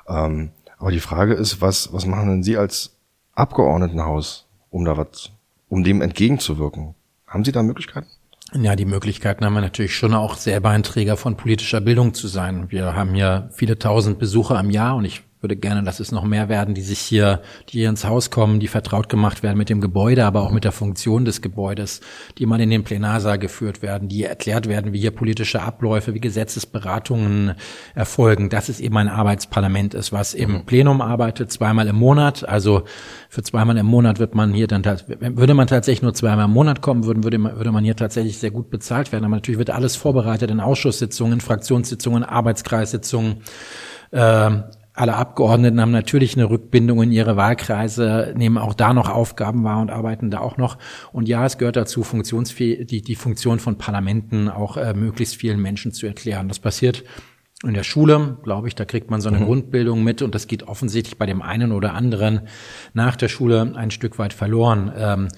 [0.07, 2.97] Ähm, aber die Frage ist, was, was machen denn Sie als
[3.33, 5.31] Abgeordnetenhaus, um da was,
[5.69, 6.95] um dem entgegenzuwirken?
[7.27, 8.09] Haben Sie da Möglichkeiten?
[8.53, 12.29] Ja, die Möglichkeiten haben wir natürlich schon auch selber ein Träger von politischer Bildung zu
[12.29, 12.71] sein.
[12.71, 16.25] Wir haben ja viele tausend Besucher am Jahr und ich würde gerne, dass es noch
[16.25, 19.69] mehr werden, die sich hier, die hier ins Haus kommen, die vertraut gemacht werden mit
[19.69, 22.01] dem Gebäude, aber auch mit der Funktion des Gebäudes,
[22.39, 26.21] die mal in den Plenarsaal geführt werden, die erklärt werden, wie hier politische Abläufe, wie
[26.21, 27.57] Gesetzesberatungen
[27.95, 30.65] erfolgen, dass es eben ein Arbeitsparlament ist, was im mhm.
[30.65, 32.49] Plenum arbeitet, zweimal im Monat.
[32.49, 32.85] Also
[33.29, 36.81] für zweimal im Monat wird man hier dann, würde man tatsächlich nur zweimal im Monat
[36.81, 39.27] kommen, würden, würde man, würde man hier tatsächlich sehr gut bezahlt werden.
[39.27, 43.43] Aber natürlich wird alles vorbereitet in Ausschusssitzungen, Fraktionssitzungen, Arbeitskreissitzungen,
[44.11, 44.51] äh,
[44.95, 49.81] alle Abgeordneten haben natürlich eine Rückbindung in ihre Wahlkreise, nehmen auch da noch Aufgaben wahr
[49.81, 50.79] und arbeiten da auch noch.
[51.13, 55.61] Und ja, es gehört dazu, Funktionsfäh die, die Funktion von Parlamenten auch äh, möglichst vielen
[55.61, 56.47] Menschen zu erklären.
[56.47, 57.03] Das passiert
[57.65, 59.47] in der Schule, glaube ich, da kriegt man so eine mhm.
[59.47, 62.43] Grundbildung mit und das geht offensichtlich bei dem einen oder anderen
[62.93, 64.93] nach der Schule ein Stück weit verloren.
[64.97, 65.29] Ähm,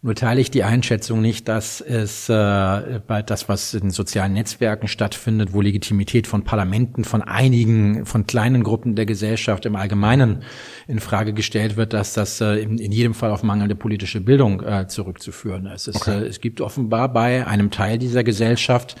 [0.00, 4.86] nur teile ich die Einschätzung nicht, dass es äh, bei das, was in sozialen Netzwerken
[4.86, 10.44] stattfindet, wo Legitimität von Parlamenten, von einigen, von kleinen Gruppen der Gesellschaft im Allgemeinen
[10.86, 14.62] in Frage gestellt wird, dass das äh, in, in jedem Fall auf mangelnde politische Bildung
[14.62, 15.88] äh, zurückzuführen ist.
[15.88, 16.22] Es, okay.
[16.22, 18.94] äh, es gibt offenbar bei einem Teil dieser Gesellschaft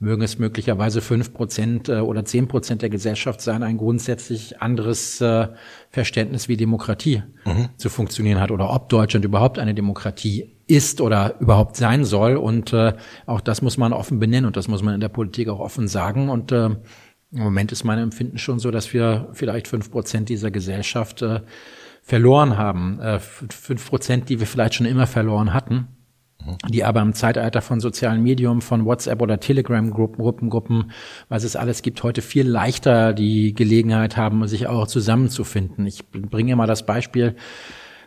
[0.00, 5.20] mögen es möglicherweise fünf Prozent äh, oder zehn Prozent der Gesellschaft sein, ein grundsätzlich anderes
[5.20, 5.48] äh,
[5.90, 7.70] Verständnis, wie Demokratie mhm.
[7.76, 12.36] zu funktionieren hat oder ob Deutschland überhaupt eine Demokratie ist oder überhaupt sein soll.
[12.36, 12.94] Und äh,
[13.26, 15.88] auch das muss man offen benennen und das muss man in der Politik auch offen
[15.88, 16.28] sagen.
[16.28, 20.50] Und äh, im Moment ist mein Empfinden schon so, dass wir vielleicht fünf Prozent dieser
[20.50, 21.40] Gesellschaft äh,
[22.02, 23.00] verloren haben.
[23.00, 25.88] Äh, fünf Prozent, die wir vielleicht schon immer verloren hatten
[26.68, 30.90] die aber im Zeitalter von sozialen Medium, von WhatsApp oder Telegram-Gruppen, Gruppen, Gruppen,
[31.28, 35.86] was es alles gibt, heute viel leichter die Gelegenheit haben, sich auch zusammenzufinden.
[35.86, 37.34] Ich bringe mal das Beispiel,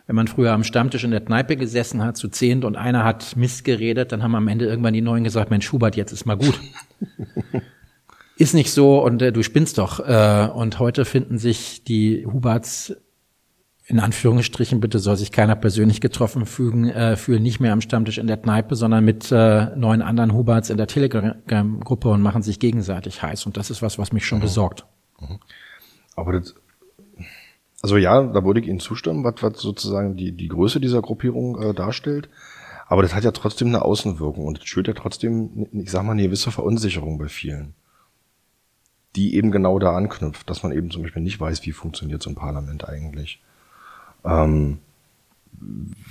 [0.06, 3.36] wenn man früher am Stammtisch in der Kneipe gesessen hat, zu zehnt und einer hat
[3.36, 6.36] Mist geredet, dann haben am Ende irgendwann die Neuen gesagt, Mensch, Schubert, jetzt ist mal
[6.36, 6.58] gut.
[8.36, 10.00] ist nicht so und äh, du spinnst doch.
[10.00, 12.96] Äh, und heute finden sich die Huberts
[13.86, 18.18] in Anführungsstrichen, bitte soll sich keiner persönlich getroffen fügen, äh, fühlen nicht mehr am Stammtisch
[18.18, 22.60] in der Kneipe, sondern mit äh, neun anderen Huberts in der Telegram-Gruppe und machen sich
[22.60, 23.44] gegenseitig heiß.
[23.46, 24.42] Und das ist was, was mich schon mhm.
[24.42, 24.86] besorgt.
[25.20, 25.38] Mhm.
[26.14, 26.54] Aber das,
[27.82, 31.60] also ja, da würde ich Ihnen zustimmen, was, was sozusagen die, die Größe dieser Gruppierung
[31.60, 32.28] äh, darstellt.
[32.86, 36.12] Aber das hat ja trotzdem eine Außenwirkung und das schürt ja trotzdem, ich sag mal,
[36.12, 37.74] eine gewisse Verunsicherung bei vielen.
[39.16, 42.30] Die eben genau da anknüpft, dass man eben zum Beispiel nicht weiß, wie funktioniert so
[42.30, 43.40] ein Parlament eigentlich.
[44.24, 44.78] Ähm,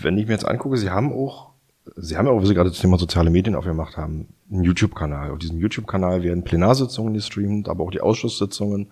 [0.02, 1.52] wenn ich mir jetzt angucke, Sie haben auch
[1.96, 5.32] Sie haben ja auch, wie Sie gerade das Thema soziale Medien aufgemacht haben, einen YouTube-Kanal.
[5.32, 8.88] Auf diesem YouTube-Kanal werden Plenarsitzungen gestreamt, aber auch die Ausschusssitzungen.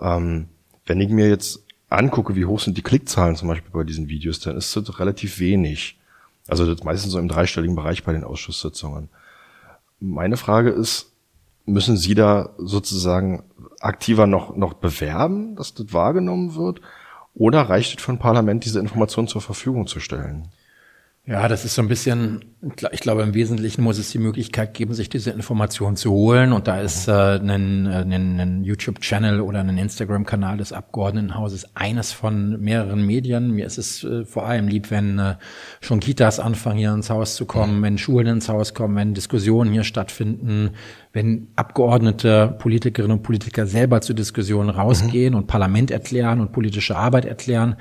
[0.00, 0.48] Ähm,
[0.86, 4.40] wenn ich mir jetzt angucke, wie hoch sind die Klickzahlen zum Beispiel bei diesen Videos,
[4.40, 5.98] dann ist das relativ wenig.
[6.48, 9.10] Also das meistens so im dreistelligen Bereich bei den Ausschusssitzungen.
[10.00, 11.12] Meine Frage ist,
[11.66, 13.42] müssen Sie da sozusagen
[13.80, 16.80] aktiver noch, noch bewerben, dass das wahrgenommen wird?
[17.38, 20.48] Oder reicht es für ein Parlament, diese Informationen zur Verfügung zu stellen?
[21.24, 22.56] Ja, das ist so ein bisschen,
[22.90, 26.54] ich glaube, im Wesentlichen muss es die Möglichkeit geben, sich diese Informationen zu holen.
[26.54, 32.58] Und da ist äh, ein, ein, ein YouTube-Channel oder ein Instagram-Kanal des Abgeordnetenhauses eines von
[32.62, 33.50] mehreren Medien.
[33.50, 35.34] Mir ist es äh, vor allem lieb, wenn äh,
[35.82, 39.70] schon Kitas anfangen, hier ins Haus zu kommen, wenn Schulen ins Haus kommen, wenn Diskussionen
[39.70, 40.70] hier stattfinden,
[41.12, 45.40] wenn Abgeordnete, Politikerinnen und Politiker selber zu Diskussionen rausgehen mhm.
[45.40, 47.76] und Parlament erklären und politische Arbeit erklären.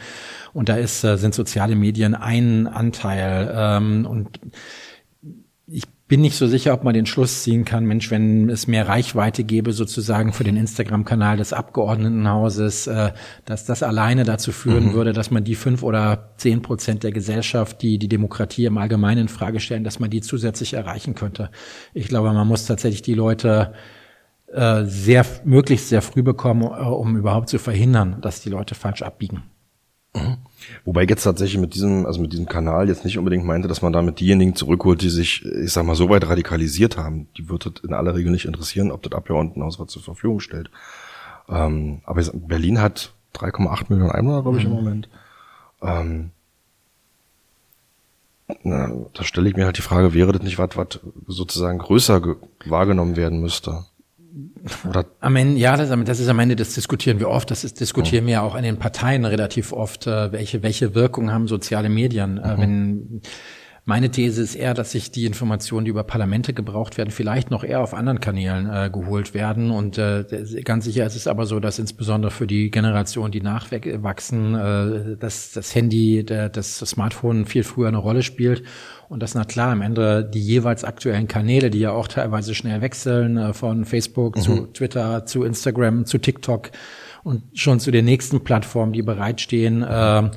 [0.54, 3.52] Und da ist, äh, sind soziale Medien ein Anteil.
[3.54, 4.40] Ähm, und
[6.08, 9.44] bin nicht so sicher, ob man den Schluss ziehen kann, Mensch, wenn es mehr Reichweite
[9.44, 13.12] gäbe sozusagen für den Instagram-Kanal des Abgeordnetenhauses, äh,
[13.44, 14.94] dass das alleine dazu führen mhm.
[14.94, 19.24] würde, dass man die fünf oder zehn Prozent der Gesellschaft, die die Demokratie im Allgemeinen
[19.24, 21.50] in Frage stellen, dass man die zusätzlich erreichen könnte.
[21.94, 23.74] Ich glaube, man muss tatsächlich die Leute
[24.54, 29.02] äh, sehr, möglichst sehr früh bekommen, äh, um überhaupt zu verhindern, dass die Leute falsch
[29.02, 29.44] abbiegen.
[30.16, 30.38] Mhm.
[30.86, 33.94] Wobei jetzt tatsächlich mit diesem, also mit diesem Kanal jetzt nicht unbedingt meinte, dass man
[33.94, 37.28] damit diejenigen zurückholt, die sich, ich sag mal, so weit radikalisiert haben.
[37.38, 40.70] Die wird es in aller Regel nicht interessieren, ob das Abgeordnetenhaus was zur Verfügung stellt.
[41.50, 44.72] Ähm, aber Berlin hat 3,8 Millionen Einwohner, glaube ich, mhm.
[44.72, 45.10] im Moment.
[45.82, 46.32] Ähm,
[48.64, 52.22] na, da stelle ich mir halt die Frage, wäre das nicht was, was sozusagen größer
[52.66, 53.86] wahrgenommen werden müsste?
[54.88, 57.80] Oder am Ende, ja, das, das, ist am Ende, das diskutieren wir oft, das ist,
[57.80, 61.90] diskutieren wir ja auch in den Parteien relativ oft, äh, welche, welche Wirkung haben soziale
[61.90, 62.38] Medien.
[62.38, 62.62] Äh, mhm.
[62.62, 63.22] wenn,
[63.88, 67.64] meine These ist eher, dass sich die Informationen, die über Parlamente gebraucht werden, vielleicht noch
[67.64, 69.72] eher auf anderen Kanälen äh, geholt werden.
[69.72, 70.26] Und äh,
[70.66, 75.54] ganz sicher ist es aber so, dass insbesondere für die Generation, die nachwachsen, äh, dass
[75.54, 78.64] das Handy, der, das Smartphone viel früher eine Rolle spielt.
[79.08, 82.82] Und dass, na klar, am Ende die jeweils aktuellen Kanäle, die ja auch teilweise schnell
[82.82, 84.42] wechseln, äh, von Facebook mhm.
[84.42, 86.72] zu Twitter, zu Instagram, zu TikTok
[87.24, 90.30] und schon zu den nächsten Plattformen, die bereitstehen, äh,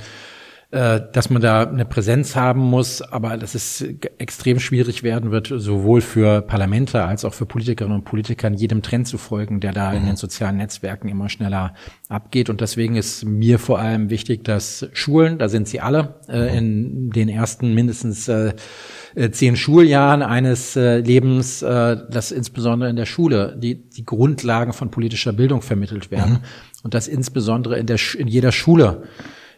[0.73, 3.85] äh, dass man da eine Präsenz haben muss, aber dass es
[4.19, 9.09] extrem schwierig werden wird, sowohl für Parlamente als auch für Politikerinnen und Politikern jedem Trend
[9.09, 9.97] zu folgen, der da mhm.
[9.97, 11.75] in den sozialen Netzwerken immer schneller
[12.09, 12.51] abgeht.
[12.51, 17.11] Und deswegen ist mir vor allem wichtig, dass Schulen, da sind sie alle, äh, in
[17.11, 18.55] den ersten mindestens äh,
[19.17, 24.73] äh, zehn Schuljahren eines äh, Lebens, äh, dass insbesondere in der Schule die, die Grundlagen
[24.73, 26.85] von politischer Bildung vermittelt werden mhm.
[26.85, 29.03] und dass insbesondere in, der, in jeder Schule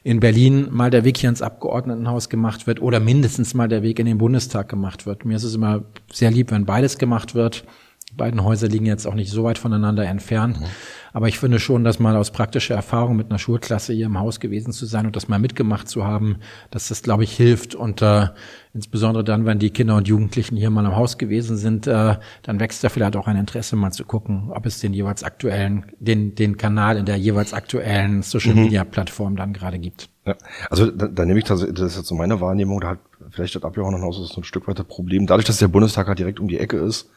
[0.05, 3.99] in Berlin mal der Weg hier ins Abgeordnetenhaus gemacht wird oder mindestens mal der Weg
[3.99, 5.25] in den Bundestag gemacht wird.
[5.25, 7.65] Mir ist es immer sehr lieb, wenn beides gemacht wird.
[8.13, 10.61] Die beiden Häuser liegen jetzt auch nicht so weit voneinander entfernt.
[10.61, 10.67] Mhm.
[11.15, 14.39] Aber ich finde schon, dass mal aus praktischer Erfahrung mit einer Schulklasse hier im Haus
[14.39, 16.37] gewesen zu sein und das mal mitgemacht zu haben,
[16.71, 17.75] dass das, glaube ich, hilft.
[17.75, 18.29] Und äh,
[18.75, 22.61] insbesondere dann, wenn die Kinder und Jugendlichen hier mal im Haus gewesen sind, äh, dann
[22.61, 26.35] wächst da vielleicht auch ein Interesse, mal zu gucken, ob es den jeweils aktuellen, den,
[26.35, 30.11] den Kanal in der jeweils aktuellen Social Media Plattform dann gerade gibt.
[30.27, 30.37] Ja,
[30.71, 32.99] also da, da nehme ich das, das ist jetzt so meine Wahrnehmung, da hat
[33.31, 35.27] vielleicht das Abgeordnetenhaus so ein Stück weit das Problem.
[35.27, 37.11] Dadurch, dass der Bundestag halt direkt um die Ecke ist,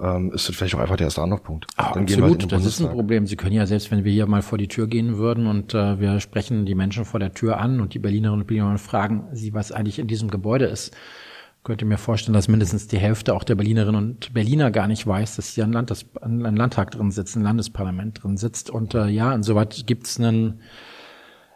[0.00, 1.66] ähm, ist das vielleicht auch einfach der erste Anlaufpunkt.
[1.76, 3.26] Ah, Dann absolut, halt das ist ein Problem.
[3.26, 5.98] Sie können ja selbst, wenn wir hier mal vor die Tür gehen würden und äh,
[5.98, 9.54] wir sprechen die Menschen vor der Tür an und die Berlinerinnen und Berliner fragen sie,
[9.54, 10.96] was eigentlich in diesem Gebäude ist,
[11.64, 15.36] könnte mir vorstellen, dass mindestens die Hälfte auch der Berlinerinnen und Berliner gar nicht weiß,
[15.36, 18.70] dass hier ein, Landes ein Landtag drin sitzt, ein Landesparlament drin sitzt.
[18.70, 20.60] Und äh, ja, insoweit gibt es einen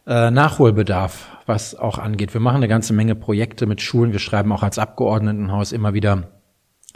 [0.06, 2.34] äh, Nachholbedarf, was auch angeht.
[2.34, 4.12] Wir machen eine ganze Menge Projekte mit Schulen.
[4.12, 6.41] Wir schreiben auch als Abgeordnetenhaus immer wieder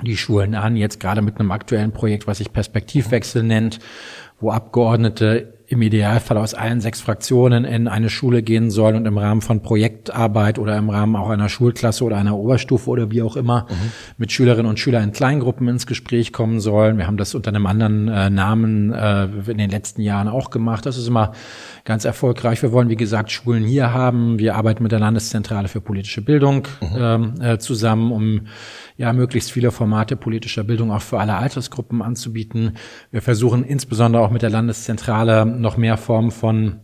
[0.02, 3.78] die Schulen an, jetzt gerade mit einem aktuellen Projekt, was sich Perspektivwechsel nennt,
[4.40, 9.18] wo Abgeordnete im Idealfall aus allen sechs Fraktionen in eine Schule gehen sollen und im
[9.18, 13.36] Rahmen von Projektarbeit oder im Rahmen auch einer Schulklasse oder einer Oberstufe oder wie auch
[13.36, 13.92] immer mhm.
[14.16, 16.98] mit Schülerinnen und Schülern in Kleingruppen ins Gespräch kommen sollen.
[16.98, 20.86] Wir haben das unter einem anderen äh, Namen äh, in den letzten Jahren auch gemacht.
[20.86, 21.32] Das ist immer
[21.84, 22.62] ganz erfolgreich.
[22.62, 24.38] Wir wollen, wie gesagt, Schulen hier haben.
[24.38, 26.96] Wir arbeiten mit der Landeszentrale für politische Bildung mhm.
[26.96, 28.42] ähm, äh, zusammen, um
[28.96, 32.76] ja möglichst viele Formate politischer Bildung auch für alle Altersgruppen anzubieten.
[33.10, 36.80] Wir versuchen insbesondere auch mit der Landeszentrale noch mehr Formen von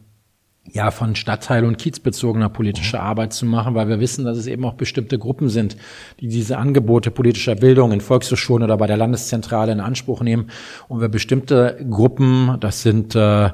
[0.71, 3.07] ja, von Stadtteil- und kiezbezogener politischer mhm.
[3.07, 5.77] Arbeit zu machen, weil wir wissen, dass es eben auch bestimmte Gruppen sind,
[6.21, 10.51] die diese Angebote politischer Bildung in Volkshochschulen oder bei der Landeszentrale in Anspruch nehmen.
[10.89, 13.51] Und wir bestimmte Gruppen, das sind äh,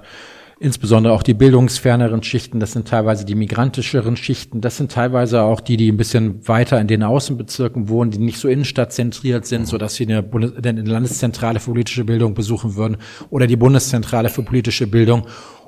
[0.61, 5.61] insbesondere auch die bildungsferneren Schichten, das sind teilweise die migrantischeren Schichten, das sind teilweise auch
[5.61, 9.79] die, die ein bisschen weiter in den Außenbezirken wohnen, die nicht so innenstadtzentriert sind, so
[9.79, 12.97] dass sie eine, Bundes eine Landeszentrale für politische Bildung besuchen würden
[13.31, 15.27] oder die Bundeszentrale für politische Bildung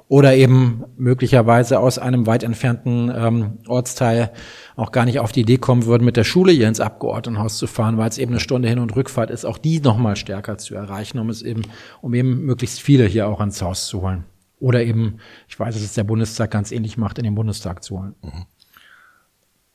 [0.08, 4.32] oder eben möglicherweise aus einem weit entfernten ähm, Ortsteil
[4.74, 7.68] auch gar nicht auf die Idee kommen würden, mit der Schule hier ins Abgeordnetenhaus zu
[7.68, 10.74] fahren, weil es eben eine Stunde Hin- und Rückfahrt ist, auch die nochmal stärker zu
[10.74, 11.62] erreichen, um es eben,
[12.00, 14.24] um eben möglichst viele hier auch ans Haus zu holen.
[14.60, 15.18] Oder eben,
[15.48, 18.14] ich weiß, dass es der Bundestag ganz ähnlich macht, in den Bundestag zu holen.
[18.22, 18.46] Mhm.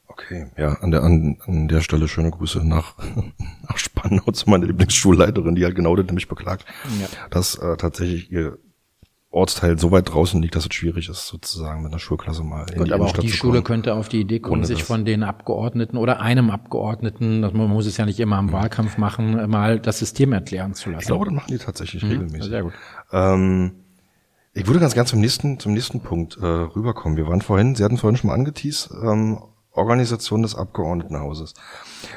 [0.07, 2.95] Okay, ja, an der, an, an der Stelle schöne Grüße nach,
[3.67, 6.65] nach Spandau zu meiner Lieblingsschulleiterin, die halt genau das nämlich beklagt,
[7.01, 7.07] ja.
[7.29, 8.57] dass äh, tatsächlich ihr
[9.35, 12.77] Ortsteil so weit draußen liegt, dass es schwierig ist, sozusagen mit einer Schulklasse mal in
[12.77, 15.97] Gut, die aber auch die Schule könnte auf die Idee kommen, sich von den Abgeordneten
[15.97, 20.31] oder einem Abgeordneten, man muss es ja nicht immer im Wahlkampf machen, mal das System
[20.31, 21.01] erklären zu lassen.
[21.01, 22.11] Ich glaube, das machen die tatsächlich mhm.
[22.11, 22.49] regelmäßig.
[22.49, 22.73] Sehr gut.
[23.11, 23.73] Ähm,
[24.55, 27.17] ich würde ganz gern zum nächsten, zum nächsten Punkt äh, rüberkommen.
[27.17, 29.37] Wir waren vorhin, Sie hatten vorhin schon mal angeteased, ähm,
[29.71, 31.53] Organisation des Abgeordnetenhauses.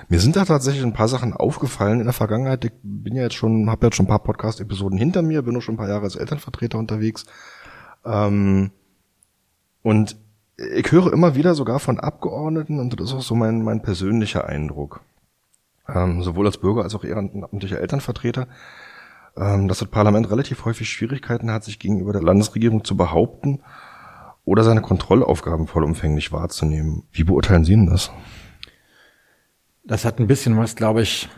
[0.08, 2.64] Mir sind da tatsächlich ein paar Sachen aufgefallen in der Vergangenheit.
[2.64, 5.60] Ich bin ja jetzt schon, habe jetzt schon ein paar Podcast-Episoden hinter mir, bin auch
[5.60, 7.26] schon ein paar Jahre als Elternvertreter unterwegs.
[8.04, 8.70] Ähm,
[9.82, 10.16] und
[10.56, 14.46] ich höre immer wieder sogar von Abgeordneten, und das ist auch so mein, mein persönlicher
[14.46, 15.00] Eindruck,
[15.88, 18.46] ähm, sowohl als Bürger als auch ehrenamtlicher Elternvertreter,
[19.38, 23.60] ähm, dass das Parlament relativ häufig Schwierigkeiten hat, sich gegenüber der Landesregierung zu behaupten
[24.44, 27.04] oder seine Kontrollaufgaben vollumfänglich wahrzunehmen.
[27.12, 28.10] Wie beurteilen Sie denn das?
[29.84, 31.28] Das hat ein bisschen was, glaube ich,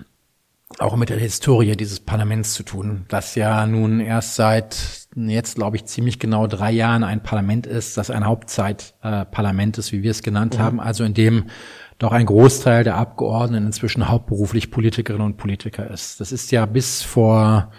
[0.78, 5.76] auch mit der Historie dieses Parlaments zu tun, das ja nun erst seit jetzt, glaube
[5.76, 10.12] ich, ziemlich genau drei Jahren ein Parlament ist, das ein Hauptzeitparlament äh, ist, wie wir
[10.12, 10.62] es genannt mhm.
[10.62, 11.46] haben, also in dem
[12.00, 16.18] doch ein Großteil der Abgeordneten inzwischen hauptberuflich Politikerinnen und Politiker ist.
[16.18, 17.70] Das ist ja bis vor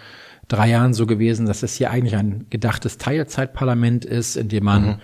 [0.46, 4.82] drei Jahren so gewesen, dass es hier eigentlich ein gedachtes Teilzeitparlament ist, in dem man
[4.84, 4.94] mhm.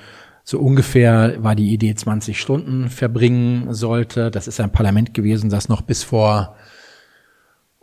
[0.44, 4.30] so ungefähr war die Idee 20 Stunden verbringen sollte.
[4.30, 6.54] Das ist ein Parlament gewesen, das noch bis vor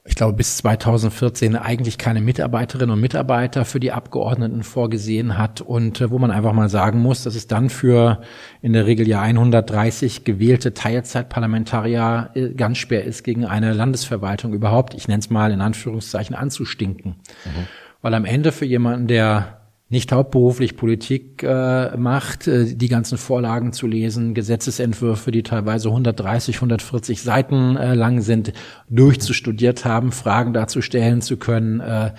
[0.07, 5.99] ich glaube, bis 2014 eigentlich keine Mitarbeiterinnen und Mitarbeiter für die Abgeordneten vorgesehen hat und
[5.99, 8.21] äh, wo man einfach mal sagen muss, dass es dann für
[8.61, 14.93] in der Regel ja 130 gewählte Teilzeitparlamentarier äh, ganz schwer ist, gegen eine Landesverwaltung überhaupt,
[14.93, 17.15] ich nenne es mal in Anführungszeichen, anzustinken.
[17.43, 17.67] Mhm.
[18.03, 23.71] Weil am Ende für jemanden, der nicht hauptberuflich Politik äh, macht, äh, die ganzen Vorlagen
[23.71, 28.53] zu lesen, Gesetzesentwürfe, die teilweise 130, 140 Seiten äh, lang sind,
[28.89, 31.81] durchzustudiert haben, Fragen dazu stellen zu können.
[31.81, 32.11] Äh,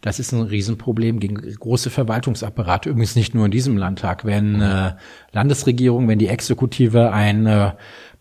[0.00, 2.90] das ist ein Riesenproblem gegen große Verwaltungsapparate.
[2.90, 4.26] Übrigens nicht nur in diesem Landtag.
[4.26, 4.92] Wenn äh,
[5.32, 7.72] Landesregierung, wenn die Exekutive ein äh,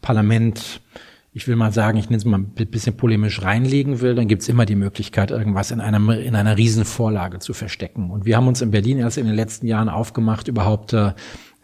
[0.01, 0.81] Parlament
[1.35, 4.47] ich will mal sagen, ich nenne es mal ein bisschen polemisch reinlegen will, dann gibt's
[4.47, 8.11] immer die Möglichkeit, irgendwas in einer, in einer Riesenvorlage zu verstecken.
[8.11, 11.13] Und wir haben uns in Berlin erst in den letzten Jahren aufgemacht, überhaupt äh,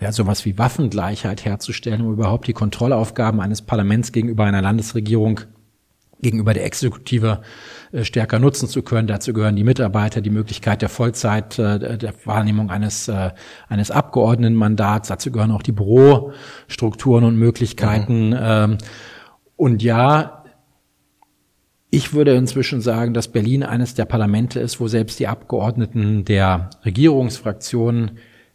[0.02, 5.42] ja, sowas wie Waffengleichheit herzustellen, um überhaupt die Kontrollaufgaben eines Parlaments gegenüber einer Landesregierung
[6.22, 7.42] gegenüber der Exekutive
[7.92, 9.08] äh, stärker nutzen zu können.
[9.08, 13.32] Dazu gehören die Mitarbeiter, die Möglichkeit der Vollzeit, äh, der Wahrnehmung eines, äh,
[13.68, 15.10] eines Abgeordnetenmandats.
[15.10, 18.30] Dazu gehören auch die Bürostrukturen und Möglichkeiten.
[18.30, 18.38] Mhm.
[18.40, 18.78] Ähm,
[19.60, 20.46] und ja,
[21.90, 26.70] ich würde inzwischen sagen, dass Berlin eines der Parlamente ist, wo selbst die Abgeordneten der
[26.86, 28.12] Regierungsfraktionen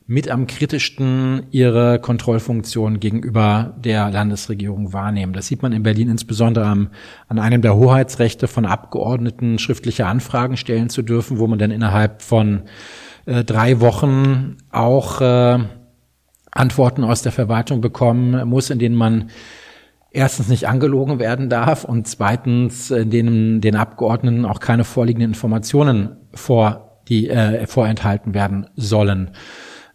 [0.06, 5.34] mit am kritischsten ihre Kontrollfunktion gegenüber der Landesregierung wahrnehmen.
[5.34, 6.88] Das sieht man in Berlin insbesondere am,
[7.28, 12.22] an einem der Hoheitsrechte von Abgeordneten, schriftliche Anfragen stellen zu dürfen, wo man dann innerhalb
[12.22, 12.62] von
[13.26, 15.58] äh, drei Wochen auch äh,
[16.50, 19.28] Antworten aus der Verwaltung bekommen muss, in denen man
[20.14, 26.16] erstens nicht angelogen werden darf und zweitens in denen den Abgeordneten auch keine vorliegenden Informationen
[26.33, 29.33] vor die äh, vorenthalten werden sollen.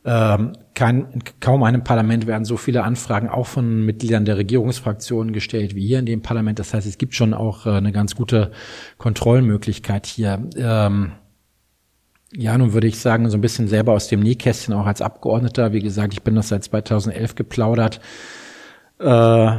[0.05, 5.75] Ähm, kein, kaum einem Parlament werden so viele Anfragen auch von Mitgliedern der Regierungsfraktionen gestellt
[5.75, 6.59] wie hier in dem Parlament.
[6.59, 8.51] Das heißt, es gibt schon auch äh, eine ganz gute
[8.97, 10.47] Kontrollmöglichkeit hier.
[10.55, 11.13] Ähm,
[12.31, 15.73] ja, nun würde ich sagen, so ein bisschen selber aus dem Nähkästchen auch als Abgeordneter.
[15.73, 17.99] Wie gesagt, ich bin das seit 2011 geplaudert.
[18.99, 19.57] Äh,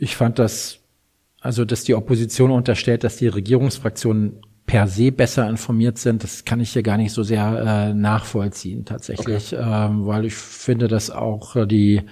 [0.00, 0.78] ich fand das,
[1.40, 6.60] also dass die Opposition unterstellt, dass die Regierungsfraktionen per se besser informiert sind, das kann
[6.60, 9.62] ich hier gar nicht so sehr äh, nachvollziehen tatsächlich, okay.
[9.62, 12.02] ähm, weil ich finde, dass auch äh, die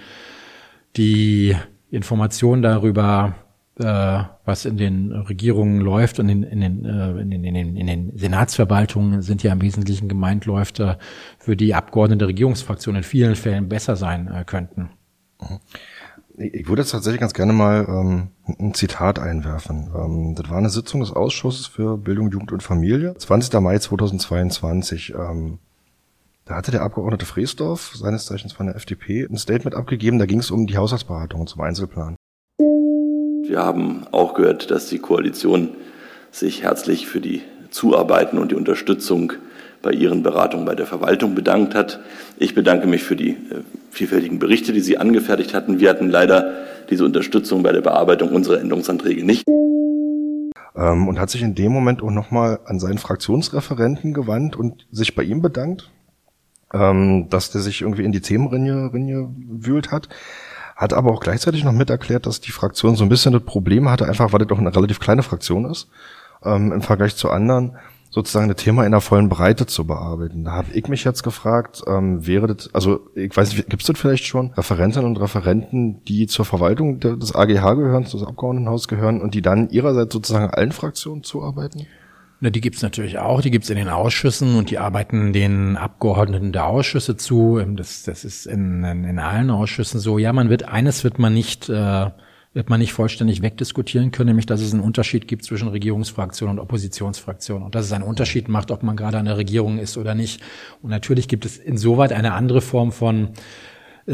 [0.97, 1.55] die
[1.89, 3.35] Information darüber,
[3.79, 7.75] äh, was in den Regierungen läuft und in, in, den, äh, in, den, in, den,
[7.75, 10.95] in den Senatsverwaltungen sind ja im Wesentlichen gemeint läuft, äh,
[11.37, 14.89] für die Abgeordneten der Regierungsfraktion in vielen Fällen besser sein äh, könnten.
[15.41, 15.59] Mhm.
[16.41, 18.27] Ich würde jetzt tatsächlich ganz gerne mal ähm,
[18.59, 19.91] ein Zitat einwerfen.
[19.93, 23.59] Ähm, das war eine Sitzung des Ausschusses für Bildung, Jugend und Familie, 20.
[23.59, 25.13] Mai 2022.
[25.15, 25.59] Ähm,
[26.45, 30.39] Da hatte der Abgeordnete Freesdorf, seines Zeichens von der FDP, ein Statement abgegeben, da ging
[30.39, 32.15] es um die Haushaltsberatung zum Einzelplan.
[32.57, 35.75] Wir haben auch gehört, dass die Koalition
[36.31, 39.33] sich herzlich für die Zuarbeiten und die Unterstützung
[39.81, 41.99] bei Ihren Beratungen bei der Verwaltung bedankt hat.
[42.37, 45.79] Ich bedanke mich für die äh, vielfältigen Berichte, die Sie angefertigt hatten.
[45.79, 46.51] Wir hatten leider
[46.89, 49.45] diese Unterstützung bei der Bearbeitung unserer Änderungsanträge nicht.
[50.75, 55.15] Ähm, und hat sich in dem Moment auch nochmal an seinen Fraktionsreferenten gewandt und sich
[55.15, 55.89] bei ihm bedankt,
[56.73, 60.09] ähm, dass der sich irgendwie in die Themenrinne Rinne wühlt hat.
[60.75, 63.89] Hat aber auch gleichzeitig noch mit erklärt, dass die Fraktion so ein bisschen das Problem
[63.89, 65.89] hatte, einfach weil das doch eine relativ kleine Fraktion ist,
[66.43, 67.75] ähm, im Vergleich zu anderen,
[68.09, 70.43] sozusagen das Thema in der vollen Breite zu bearbeiten.
[70.43, 73.87] Da habe ich mich jetzt gefragt, ähm, wäre das, also ich weiß nicht, gibt es
[73.87, 79.21] das vielleicht schon, Referentinnen und Referenten, die zur Verwaltung des AGH gehören, des Abgeordnetenhaus gehören
[79.21, 81.85] und die dann ihrerseits sozusagen allen Fraktionen zuarbeiten?
[82.41, 86.53] Na, die gibt's natürlich auch, die gibt's in den Ausschüssen und die arbeiten den Abgeordneten
[86.53, 87.61] der Ausschüsse zu.
[87.75, 90.17] Das, das ist in, in, in allen Ausschüssen so.
[90.17, 92.09] Ja, man wird, eines wird man nicht äh,
[92.53, 96.59] wird man nicht vollständig wegdiskutieren können, nämlich dass es einen Unterschied gibt zwischen Regierungsfraktion und
[96.59, 100.15] Oppositionsfraktion und dass es einen Unterschied macht, ob man gerade an der Regierung ist oder
[100.15, 100.41] nicht.
[100.81, 103.29] Und natürlich gibt es insoweit eine andere Form von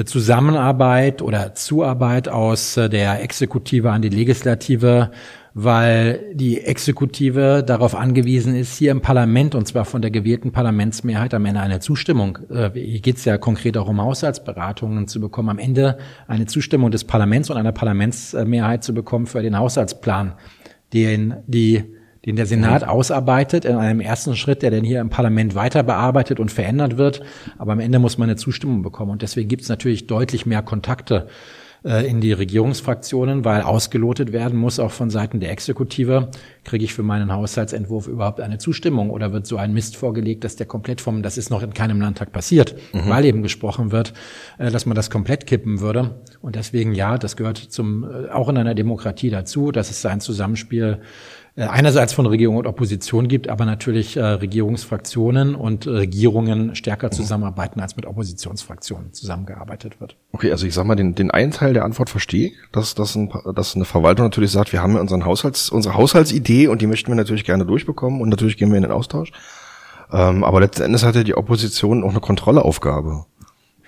[0.04, 5.12] Zusammenarbeit oder Zuarbeit aus äh, der Exekutive an die Legislative,
[5.54, 11.34] weil die Exekutive darauf angewiesen ist, hier im Parlament, und zwar von der gewählten Parlamentsmehrheit,
[11.34, 15.50] am Ende eine Zustimmung, äh, hier geht es ja konkret auch um Haushaltsberatungen zu bekommen,
[15.50, 20.34] am Ende eine Zustimmung des Parlaments und einer Parlamentsmehrheit zu bekommen für den Haushaltsplan,
[20.92, 21.95] den die
[22.26, 22.90] den der Senat mhm.
[22.90, 27.22] ausarbeitet in einem ersten Schritt, der dann hier im Parlament weiter bearbeitet und verändert wird.
[27.58, 29.12] Aber am Ende muss man eine Zustimmung bekommen.
[29.12, 31.28] Und deswegen gibt es natürlich deutlich mehr Kontakte
[31.86, 36.30] äh, in die Regierungsfraktionen, weil ausgelotet werden muss, auch von Seiten der Exekutive,
[36.64, 40.56] kriege ich für meinen Haushaltsentwurf überhaupt eine Zustimmung oder wird so ein Mist vorgelegt, dass
[40.56, 43.08] der komplett vom, das ist noch in keinem Landtag passiert, mhm.
[43.08, 44.14] weil eben gesprochen wird,
[44.58, 46.16] äh, dass man das komplett kippen würde.
[46.42, 50.22] Und deswegen ja, das gehört zum, äh, auch in einer Demokratie dazu, dass es ein
[50.22, 51.02] Zusammenspiel
[51.58, 57.12] einerseits von Regierung und Opposition gibt, aber natürlich äh, Regierungsfraktionen und Regierungen stärker mhm.
[57.14, 60.18] zusammenarbeiten, als mit Oppositionsfraktionen zusammengearbeitet wird.
[60.34, 63.16] Okay, also ich sag mal, den, den einen Teil der Antwort verstehe ich, dass, dass,
[63.16, 66.88] ein, dass eine Verwaltung natürlich sagt, wir haben ja unseren Haushalts, unsere Haushaltsidee und die
[66.88, 69.32] möchten wir natürlich gerne durchbekommen und natürlich gehen wir in den Austausch.
[70.12, 73.26] Ähm, aber letzten Endes hat ja die Opposition auch eine Kontrolleaufgabe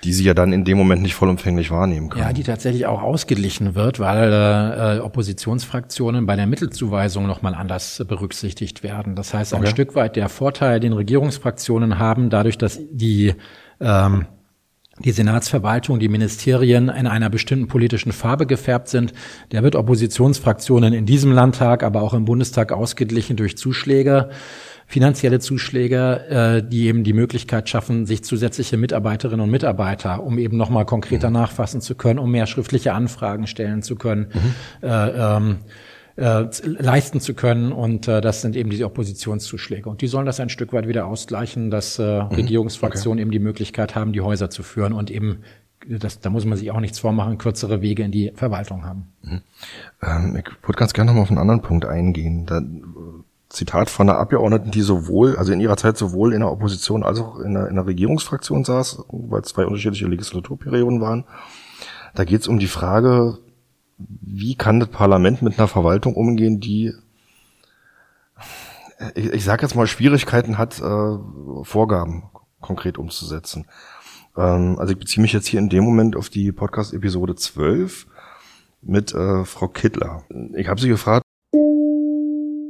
[0.03, 2.19] die sie ja dann in dem Moment nicht vollumfänglich wahrnehmen kann.
[2.19, 8.83] Ja, die tatsächlich auch ausgeglichen wird, weil äh, Oppositionsfraktionen bei der Mittelzuweisung nochmal anders berücksichtigt
[8.83, 9.15] werden.
[9.15, 9.71] Das heißt, ein okay.
[9.71, 13.33] Stück weit der Vorteil, den Regierungsfraktionen haben, dadurch, dass die
[13.79, 14.25] ähm,
[14.99, 19.13] die Senatsverwaltung, die Ministerien in einer bestimmten politischen Farbe gefärbt sind,
[19.51, 24.29] der wird Oppositionsfraktionen in diesem Landtag, aber auch im Bundestag ausgeglichen durch Zuschläge
[24.87, 30.55] finanzielle Zuschläge, äh, die eben die Möglichkeit schaffen, sich zusätzliche Mitarbeiterinnen und Mitarbeiter, um eben
[30.55, 31.33] nochmal konkreter mhm.
[31.33, 34.87] nachfassen zu können, um mehr schriftliche Anfragen stellen zu können, mhm.
[34.87, 35.57] äh, ähm,
[36.15, 37.73] äh, leisten zu können.
[37.73, 39.89] Und äh, das sind eben diese Oppositionszuschläge.
[39.89, 42.29] Und die sollen das ein Stück weit wieder ausgleichen, dass äh, mhm.
[42.29, 43.23] Regierungsfraktionen okay.
[43.23, 45.39] eben die Möglichkeit haben, die Häuser zu führen und eben
[45.89, 49.07] das, da muss man sich auch nichts vormachen, kürzere Wege in die Verwaltung haben.
[49.21, 49.41] Mhm.
[50.01, 52.45] Ähm, ich würde ganz gerne noch mal auf einen anderen Punkt eingehen.
[52.45, 52.61] Da
[53.57, 57.19] Zitat von einer Abgeordneten, die sowohl, also in ihrer Zeit sowohl in der Opposition als
[57.19, 61.25] auch in der, in der Regierungsfraktion saß, weil es zwei unterschiedliche Legislaturperioden waren.
[62.13, 63.39] Da geht es um die Frage,
[63.97, 66.93] wie kann das Parlament mit einer Verwaltung umgehen, die,
[69.15, 71.17] ich, ich sage jetzt mal, Schwierigkeiten hat, äh,
[71.63, 72.29] Vorgaben
[72.61, 73.65] konkret umzusetzen.
[74.37, 78.05] Ähm, also ich beziehe mich jetzt hier in dem Moment auf die Podcast-Episode 12
[78.83, 80.23] mit äh, Frau Kittler.
[80.55, 81.26] Ich habe sie gefragt,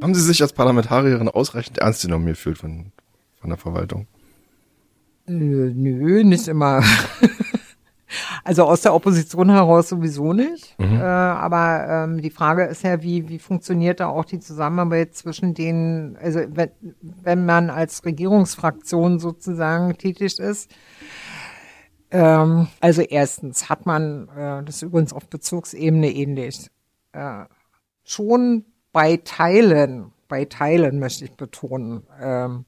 [0.02, 2.92] haben Sie sich als Parlamentarierin ausreichend ernst genommen gefühlt von,
[3.40, 4.06] von der Verwaltung?
[5.26, 6.82] Nö, nö nicht immer.
[8.44, 10.78] also aus der Opposition heraus sowieso nicht.
[10.78, 10.96] Mhm.
[10.96, 15.54] Äh, aber ähm, die Frage ist ja, wie, wie funktioniert da auch die Zusammenarbeit zwischen
[15.54, 20.70] den, also wenn, wenn man als Regierungsfraktion sozusagen tätig ist.
[22.10, 26.68] Ähm, also erstens hat man, äh, das ist übrigens auf Bezugsebene ähnlich,
[27.12, 27.44] äh,
[28.04, 32.64] schon bei Teilen, bei Teilen möchte ich betonen, ähm,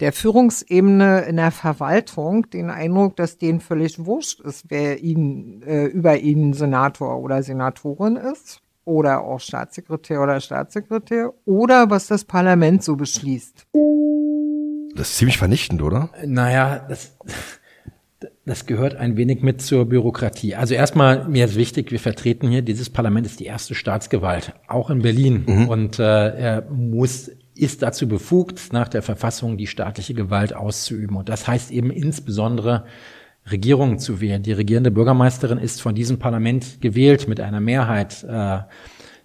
[0.00, 5.86] der Führungsebene in der Verwaltung den Eindruck, dass denen völlig wurscht ist, wer ihnen äh,
[5.86, 12.82] über ihnen Senator oder Senatorin ist oder auch Staatssekretär oder Staatssekretär oder was das Parlament
[12.82, 13.66] so beschließt.
[14.94, 16.10] Das ist ziemlich vernichtend, oder?
[16.24, 17.16] Naja, das,
[18.44, 20.54] das gehört ein wenig mit zur Bürokratie.
[20.54, 24.90] Also erstmal, mir ist wichtig, wir vertreten hier, dieses Parlament ist die erste Staatsgewalt, auch
[24.90, 25.44] in Berlin.
[25.46, 25.68] Mhm.
[25.68, 31.16] Und äh, er muss ist dazu befugt, nach der Verfassung die staatliche Gewalt auszuüben.
[31.16, 32.84] Und das heißt eben insbesondere
[33.50, 34.42] Regierungen zu wählen.
[34.42, 38.24] Die regierende Bürgermeisterin ist von diesem Parlament gewählt mit einer Mehrheit.
[38.24, 38.60] Äh,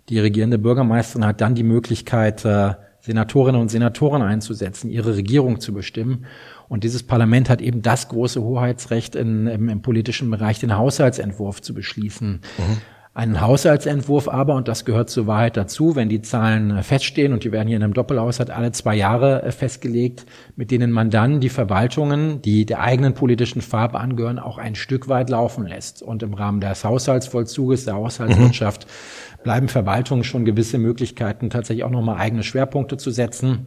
[0.10, 5.74] die regierende Bürgermeisterin hat dann die Möglichkeit, äh, Senatorinnen und Senatoren einzusetzen, ihre Regierung zu
[5.74, 6.26] bestimmen.
[6.70, 11.62] Und dieses Parlament hat eben das große Hoheitsrecht in, im, im politischen Bereich, den Haushaltsentwurf
[11.62, 12.42] zu beschließen.
[12.58, 12.78] Mhm
[13.20, 17.44] einen Haushaltsentwurf aber, und das gehört zur Wahrheit dazu, wenn die Zahlen äh, feststehen, und
[17.44, 21.42] die werden hier in einem Doppelhaushalt alle zwei Jahre äh, festgelegt, mit denen man dann
[21.42, 26.02] die Verwaltungen, die der eigenen politischen Farbe angehören, auch ein Stück weit laufen lässt.
[26.02, 29.44] Und im Rahmen des Haushaltsvollzuges, der Haushaltswirtschaft, mhm.
[29.44, 33.66] bleiben Verwaltungen schon gewisse Möglichkeiten, tatsächlich auch nochmal eigene Schwerpunkte zu setzen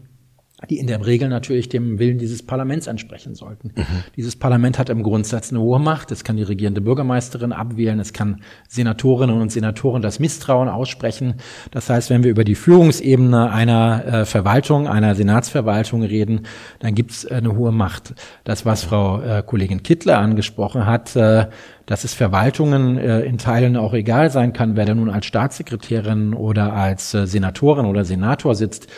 [0.70, 3.72] die in der Regel natürlich dem Willen dieses Parlaments entsprechen sollten.
[3.74, 4.04] Mhm.
[4.16, 6.12] Dieses Parlament hat im Grundsatz eine hohe Macht.
[6.12, 11.34] Es kann die regierende Bürgermeisterin abwählen, es kann Senatorinnen und Senatoren das Misstrauen aussprechen.
[11.70, 16.42] Das heißt, wenn wir über die Führungsebene einer äh, Verwaltung, einer Senatsverwaltung reden,
[16.78, 18.14] dann gibt es äh, eine hohe Macht.
[18.44, 21.46] Das, was Frau äh, Kollegin Kittler angesprochen hat, äh,
[21.86, 26.34] dass es Verwaltungen äh, in Teilen auch egal sein kann, wer da nun als Staatssekretärin
[26.34, 28.88] oder als äh, Senatorin oder Senator sitzt,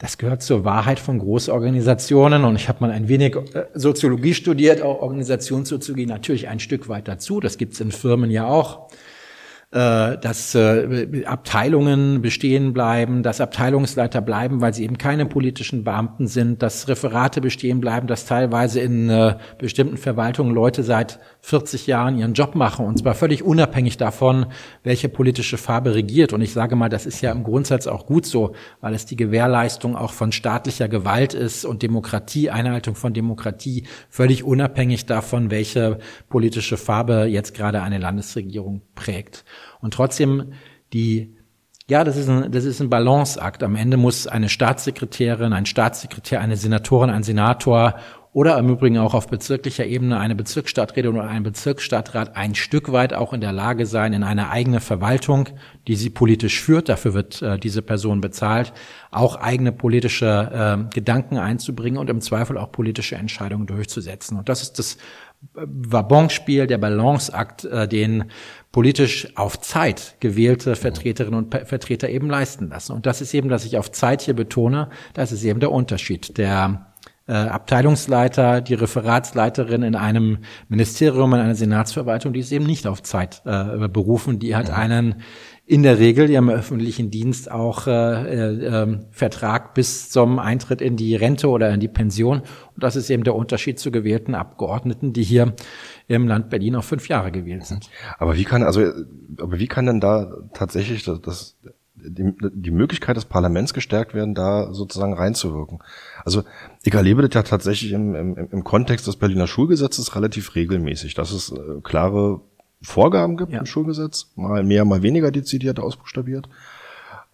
[0.00, 4.80] das gehört zur Wahrheit von Großorganisationen und ich habe mal ein wenig äh, Soziologie studiert,
[4.80, 7.38] auch Organisationssoziologie natürlich ein Stück weit dazu.
[7.38, 8.88] Das gibt's in Firmen ja auch.
[9.72, 16.26] Äh, dass äh, Abteilungen bestehen bleiben, dass Abteilungsleiter bleiben, weil sie eben keine politischen Beamten
[16.26, 22.34] sind, dass Referate bestehen bleiben, dass teilweise in bestimmten Verwaltungen Leute seit 40 Jahren ihren
[22.34, 24.46] Job machen und zwar völlig unabhängig davon,
[24.82, 26.32] welche politische Farbe regiert.
[26.32, 29.16] Und ich sage mal, das ist ja im Grundsatz auch gut so, weil es die
[29.16, 35.98] Gewährleistung auch von staatlicher Gewalt ist und Demokratie, Einhaltung von Demokratie, völlig unabhängig davon, welche
[36.28, 39.44] politische Farbe jetzt gerade eine Landesregierung prägt.
[39.80, 40.52] Und trotzdem
[40.92, 41.36] die
[41.90, 43.64] ja, das ist ein, das ist ein Balanceakt.
[43.64, 47.96] Am Ende muss eine Staatssekretärin, ein Staatssekretär, eine Senatorin, ein Senator
[48.32, 53.12] oder im Übrigen auch auf bezirklicher Ebene eine Bezirksstadträtin oder ein Bezirksstadtrat ein Stück weit
[53.12, 55.48] auch in der Lage sein, in eine eigene Verwaltung,
[55.88, 58.72] die sie politisch führt, dafür wird äh, diese Person bezahlt,
[59.10, 64.38] auch eigene politische äh, Gedanken einzubringen und im Zweifel auch politische Entscheidungen durchzusetzen.
[64.38, 64.96] Und das ist das
[65.54, 68.24] Wabonspiel, der Balanceakt, äh, den
[68.70, 72.92] politisch auf Zeit gewählte Vertreterinnen und Vertreter eben leisten lassen.
[72.92, 76.38] Und das ist eben, dass ich auf Zeit hier betone, das ist eben der Unterschied.
[76.38, 76.89] Der
[77.30, 83.04] äh, Abteilungsleiter, die Referatsleiterin in einem Ministerium, in einer Senatsverwaltung, die ist eben nicht auf
[83.04, 84.40] Zeit äh, berufen.
[84.40, 85.22] Die hat einen
[85.64, 90.80] in der Regel ja im öffentlichen Dienst auch äh, äh, ähm, Vertrag bis zum Eintritt
[90.80, 92.40] in die Rente oder in die Pension.
[92.40, 95.54] Und das ist eben der Unterschied zu gewählten Abgeordneten, die hier
[96.08, 97.88] im Land Berlin auf fünf Jahre gewählt sind.
[98.18, 98.80] Aber wie kann also,
[99.40, 101.56] aber wie kann denn da tatsächlich das, das
[101.94, 105.78] die, die Möglichkeit des Parlaments gestärkt werden, da sozusagen reinzuwirken?
[106.24, 106.44] Also
[106.82, 111.32] ich erlebe das ja tatsächlich im, im, im Kontext des Berliner Schulgesetzes relativ regelmäßig, dass
[111.32, 112.40] es äh, klare
[112.82, 113.60] Vorgaben gibt ja.
[113.60, 116.48] im Schulgesetz, mal mehr, mal weniger dezidiert ausbuchstabiert,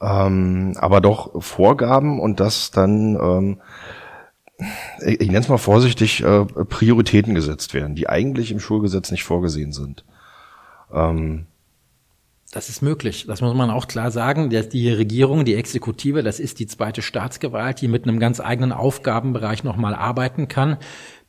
[0.00, 3.60] ähm, aber doch Vorgaben und das dann, ähm,
[5.06, 9.24] ich, ich nenne es mal vorsichtig, äh, Prioritäten gesetzt werden, die eigentlich im Schulgesetz nicht
[9.24, 10.04] vorgesehen sind.
[10.92, 11.46] Ähm,
[12.56, 13.26] das ist möglich.
[13.28, 14.48] Das muss man auch klar sagen.
[14.48, 19.62] Die Regierung, die Exekutive, das ist die zweite Staatsgewalt, die mit einem ganz eigenen Aufgabenbereich
[19.62, 20.78] nochmal arbeiten kann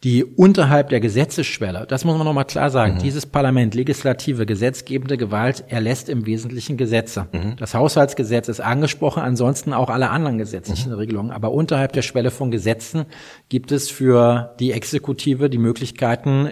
[0.03, 2.99] die unterhalb der Gesetzesschwelle, das muss man nochmal klar sagen, mhm.
[2.99, 7.27] dieses Parlament, legislative, gesetzgebende Gewalt, erlässt im Wesentlichen Gesetze.
[7.31, 7.55] Mhm.
[7.57, 10.97] Das Haushaltsgesetz ist angesprochen, ansonsten auch alle anderen gesetzlichen mhm.
[10.99, 11.31] Regelungen.
[11.31, 13.05] Aber unterhalb der Schwelle von Gesetzen
[13.49, 16.47] gibt es für die Exekutive die Möglichkeiten,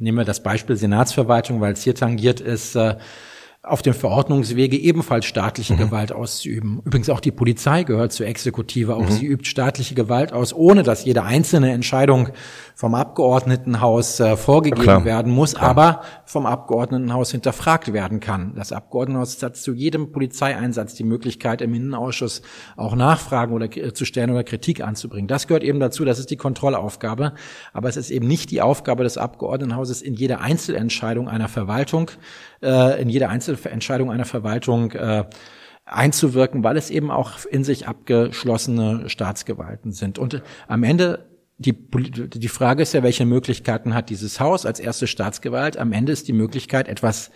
[0.00, 2.96] nehmen wir das Beispiel Senatsverwaltung, weil es hier tangiert ist, äh,
[3.64, 5.78] auf dem Verordnungswege ebenfalls staatliche mhm.
[5.78, 6.82] Gewalt auszuüben.
[6.84, 9.10] Übrigens auch die Polizei gehört zur Exekutive, auch mhm.
[9.12, 12.30] sie übt staatliche Gewalt aus, ohne dass jede einzelne Entscheidung
[12.74, 15.70] vom Abgeordnetenhaus äh, vorgegeben ja, werden muss, klar.
[15.70, 18.52] aber vom Abgeordnetenhaus hinterfragt werden kann.
[18.56, 22.42] Das Abgeordnetenhaus hat zu jedem Polizeieinsatz die Möglichkeit, im Innenausschuss
[22.76, 25.28] auch Nachfragen oder äh, zu stellen oder Kritik anzubringen.
[25.28, 27.34] Das gehört eben dazu, das ist die Kontrollaufgabe,
[27.72, 32.10] aber es ist eben nicht die Aufgabe des Abgeordnetenhauses in jeder Einzelentscheidung einer Verwaltung,
[32.62, 35.24] äh, in jeder Einzelentscheidung einer Verwaltung äh,
[35.84, 40.18] einzuwirken, weil es eben auch in sich abgeschlossene Staatsgewalten sind.
[40.18, 41.26] Und am Ende
[41.58, 45.76] die, die Frage ist ja, welche Möglichkeiten hat dieses Haus als erste Staatsgewalt?
[45.76, 47.30] Am Ende ist die Möglichkeit, etwas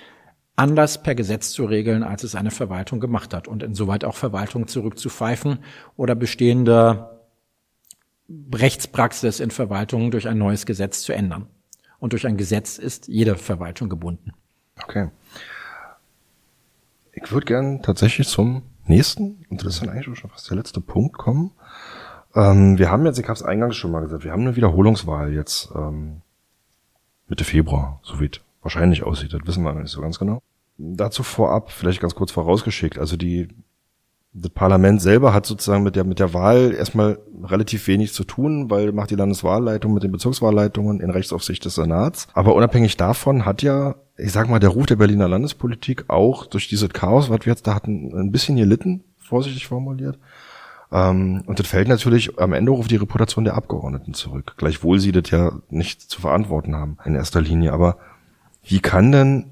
[0.56, 4.66] anders per Gesetz zu regeln, als es eine Verwaltung gemacht hat und insoweit auch Verwaltung
[4.66, 5.58] zurückzupfeifen
[5.96, 7.20] oder bestehende
[8.52, 11.46] Rechtspraxis in Verwaltungen durch ein neues Gesetz zu ändern.
[11.98, 14.32] Und durch ein Gesetz ist jede Verwaltung gebunden.
[14.82, 15.08] Okay.
[17.12, 20.80] Ich würde gern tatsächlich zum nächsten, und das ist dann eigentlich schon fast der letzte
[20.80, 21.52] Punkt, kommen.
[22.34, 25.32] Ähm, wir haben jetzt, ich habe es eingangs schon mal gesagt, wir haben eine Wiederholungswahl
[25.32, 26.20] jetzt ähm,
[27.28, 30.42] Mitte Februar, so wie es wahrscheinlich aussieht, das wissen wir noch nicht so ganz genau.
[30.76, 33.48] Dazu vorab, vielleicht ganz kurz vorausgeschickt, also die
[34.38, 38.70] das Parlament selber hat sozusagen mit der, mit der Wahl erstmal relativ wenig zu tun,
[38.70, 42.28] weil macht die Landeswahlleitung mit den Bezirkswahlleitungen in Rechtsaufsicht des Senats.
[42.34, 46.68] Aber unabhängig davon hat ja, ich sag mal, der Ruf der Berliner Landespolitik auch durch
[46.68, 50.18] dieses Chaos, was wir jetzt da hatten, ein bisschen gelitten, vorsichtig formuliert.
[50.90, 54.54] Ähm, und das fällt natürlich am Ende auf die Reputation der Abgeordneten zurück.
[54.56, 57.72] Gleichwohl sie das ja nicht zu verantworten haben in erster Linie.
[57.72, 57.98] Aber
[58.62, 59.46] wie kann denn,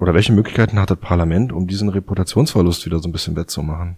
[0.00, 3.96] oder welche Möglichkeiten hat das Parlament, um diesen Reputationsverlust wieder so ein bisschen wettzumachen?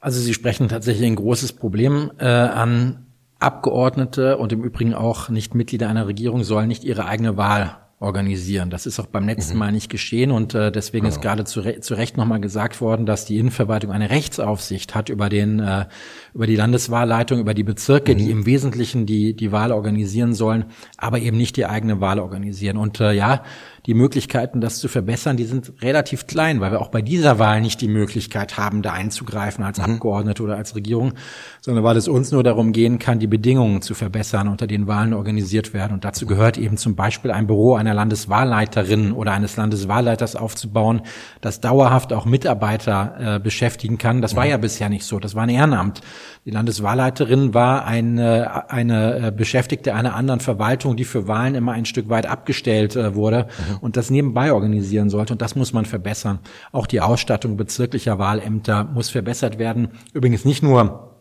[0.00, 3.04] Also Sie sprechen tatsächlich ein großes Problem äh, an.
[3.40, 8.70] Abgeordnete und im Übrigen auch nicht Mitglieder einer Regierung sollen nicht ihre eigene Wahl organisieren.
[8.70, 9.58] Das ist auch beim letzten mhm.
[9.58, 11.16] Mal nicht geschehen und äh, deswegen genau.
[11.16, 15.08] ist gerade zu, Re zu Recht nochmal gesagt worden, dass die Innenverwaltung eine Rechtsaufsicht hat
[15.08, 15.86] über den äh,
[16.32, 18.18] über die Landeswahlleitung, über die Bezirke, mhm.
[18.18, 22.76] die im Wesentlichen die die Wahl organisieren sollen, aber eben nicht die eigene Wahl organisieren.
[22.76, 23.42] Und äh, ja,
[23.88, 27.62] die Möglichkeiten, das zu verbessern, die sind relativ klein, weil wir auch bei dieser Wahl
[27.62, 29.84] nicht die Möglichkeit haben, da einzugreifen als mhm.
[29.84, 31.14] Abgeordnete oder als Regierung,
[31.62, 35.14] sondern weil es uns nur darum gehen kann, die Bedingungen zu verbessern, unter denen Wahlen
[35.14, 35.94] organisiert werden.
[35.94, 41.00] Und dazu gehört eben zum Beispiel ein Büro einer Landeswahlleiterin oder eines Landeswahlleiters aufzubauen,
[41.40, 44.20] das dauerhaft auch Mitarbeiter äh, beschäftigen kann.
[44.20, 44.50] Das war mhm.
[44.50, 45.18] ja bisher nicht so.
[45.18, 46.02] Das war ein Ehrenamt.
[46.48, 51.84] Die Landeswahlleiterin war eine, eine äh, Beschäftigte einer anderen Verwaltung, die für Wahlen immer ein
[51.84, 53.76] Stück weit abgestellt äh, wurde mhm.
[53.82, 55.34] und das nebenbei organisieren sollte.
[55.34, 56.38] Und das muss man verbessern.
[56.72, 59.88] Auch die Ausstattung bezirklicher Wahlämter muss verbessert werden.
[60.14, 61.18] Übrigens nicht nur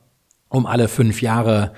[0.48, 1.74] um alle fünf Jahre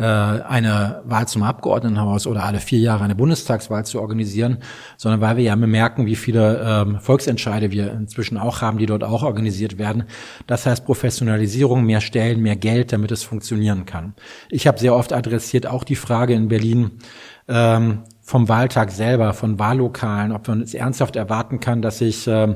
[0.00, 4.58] eine Wahl zum Abgeordnetenhaus oder alle vier Jahre eine Bundestagswahl zu organisieren,
[4.96, 9.04] sondern weil wir ja bemerken, wie viele ähm, Volksentscheide wir inzwischen auch haben, die dort
[9.04, 10.04] auch organisiert werden.
[10.48, 14.14] Das heißt Professionalisierung, mehr Stellen, mehr Geld, damit es funktionieren kann.
[14.50, 16.98] Ich habe sehr oft adressiert auch die Frage in Berlin,
[17.46, 22.54] ähm, vom Wahltag selber, von Wahllokalen, ob man es ernsthaft erwarten kann, dass sich äh,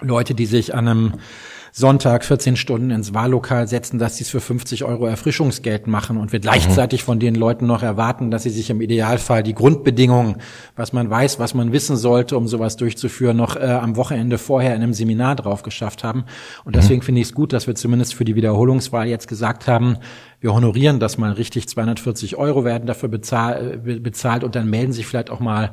[0.00, 1.14] Leute, die sich an einem
[1.76, 6.30] Sonntag 14 Stunden ins Wahllokal setzen, dass sie es für 50 Euro Erfrischungsgeld machen und
[6.30, 10.36] wir gleichzeitig von den Leuten noch erwarten, dass sie sich im Idealfall die Grundbedingungen,
[10.76, 14.76] was man weiß, was man wissen sollte, um sowas durchzuführen, noch äh, am Wochenende vorher
[14.76, 16.26] in einem Seminar drauf geschafft haben.
[16.64, 19.96] Und deswegen finde ich es gut, dass wir zumindest für die Wiederholungswahl jetzt gesagt haben,
[20.38, 24.92] wir honorieren das mal richtig, 240 Euro werden dafür bezahlt, äh, bezahlt und dann melden
[24.92, 25.72] sich vielleicht auch mal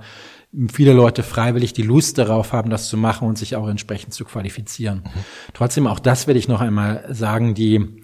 [0.72, 4.26] viele Leute freiwillig die Lust darauf haben, das zu machen und sich auch entsprechend zu
[4.26, 5.04] qualifizieren.
[5.04, 5.20] Mhm.
[5.54, 8.01] Trotzdem, auch das will ich noch einmal sagen, die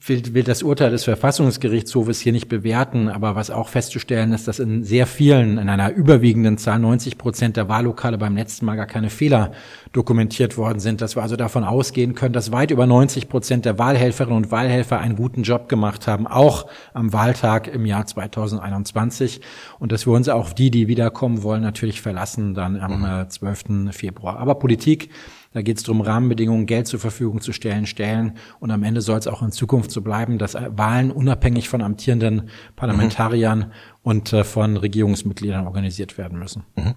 [0.00, 4.58] will, will das Urteil des Verfassungsgerichtshofes hier nicht bewerten, aber was auch festzustellen ist, dass
[4.58, 8.86] in sehr vielen, in einer überwiegenden Zahl, 90 Prozent der Wahllokale beim letzten Mal gar
[8.86, 9.52] keine Fehler
[9.92, 13.78] dokumentiert worden sind, dass wir also davon ausgehen können, dass weit über 90 Prozent der
[13.78, 19.40] Wahlhelferinnen und Wahlhelfer einen guten Job gemacht haben, auch am Wahltag im Jahr 2021
[19.78, 23.68] und dass wir uns auch die, die wiederkommen wollen, natürlich verlassen dann am 12.
[23.68, 23.88] Mhm.
[23.88, 24.38] Äh, Februar.
[24.38, 25.10] Aber Politik
[25.56, 28.34] da geht es darum, Rahmenbedingungen, Geld zur Verfügung zu stellen, stellen.
[28.60, 32.50] Und am Ende soll es auch in Zukunft so bleiben, dass Wahlen unabhängig von amtierenden
[32.76, 33.64] Parlamentariern mhm.
[34.02, 36.64] und äh, von Regierungsmitgliedern organisiert werden müssen.
[36.76, 36.94] Mhm.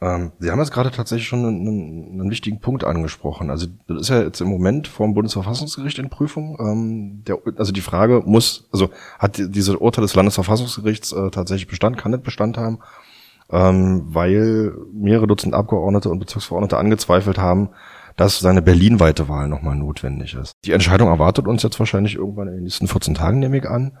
[0.00, 3.48] Ähm, Sie haben jetzt gerade tatsächlich schon einen, einen, wichtigen Punkt angesprochen.
[3.48, 6.58] Also das ist ja jetzt im Moment vom Bundesverfassungsgericht in Prüfung.
[6.58, 8.90] Ähm, der, also die Frage muss, also
[9.20, 12.80] hat diese Urteil des Landesverfassungsgerichts äh, tatsächlich Bestand, kann nicht Bestand haben,
[13.52, 17.68] ähm, weil mehrere Dutzend Abgeordnete und Bezirksverordnete angezweifelt haben,
[18.20, 20.52] dass seine berlinweite Wahl nochmal notwendig ist.
[20.66, 23.96] Die Entscheidung erwartet uns jetzt wahrscheinlich irgendwann in den nächsten 14 Tagen, nehme ich an.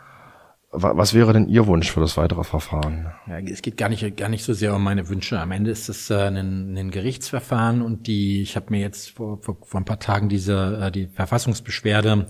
[0.72, 3.10] Was wäre denn Ihr Wunsch für das weitere Verfahren?
[3.26, 5.40] Ja, es geht gar nicht, gar nicht so sehr um meine Wünsche.
[5.40, 9.40] Am Ende ist es äh, ein, ein Gerichtsverfahren und die, ich habe mir jetzt vor,
[9.40, 12.26] vor, vor ein paar Tagen diese äh, die Verfassungsbeschwerde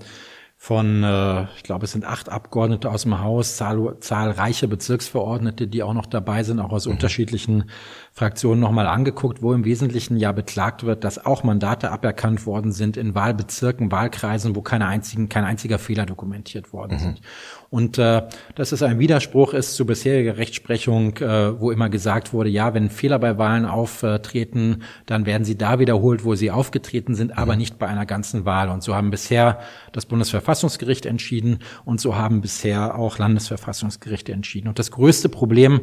[0.63, 5.81] von, äh, ich glaube, es sind acht Abgeordnete aus dem Haus, zahl, zahlreiche Bezirksverordnete, die
[5.81, 6.93] auch noch dabei sind, auch aus mhm.
[6.93, 7.71] unterschiedlichen
[8.13, 12.97] Fraktionen nochmal angeguckt, wo im Wesentlichen ja beklagt wird, dass auch Mandate aberkannt worden sind
[12.97, 16.99] in Wahlbezirken, Wahlkreisen, wo keine einzigen, kein einziger Fehler dokumentiert worden mhm.
[16.99, 17.21] sind.
[17.69, 18.23] Und äh,
[18.55, 22.89] dass es ein Widerspruch ist zu bisheriger Rechtsprechung, äh, wo immer gesagt wurde, ja, wenn
[22.89, 27.59] Fehler bei Wahlen auftreten, dann werden sie da wiederholt, wo sie aufgetreten sind, aber mhm.
[27.59, 28.67] nicht bei einer ganzen Wahl.
[28.67, 29.59] Und so haben bisher
[29.93, 34.67] das Bundesverfassungsgericht entschieden und so haben bisher auch Landesverfassungsgerichte entschieden.
[34.67, 35.79] Und das größte Problem,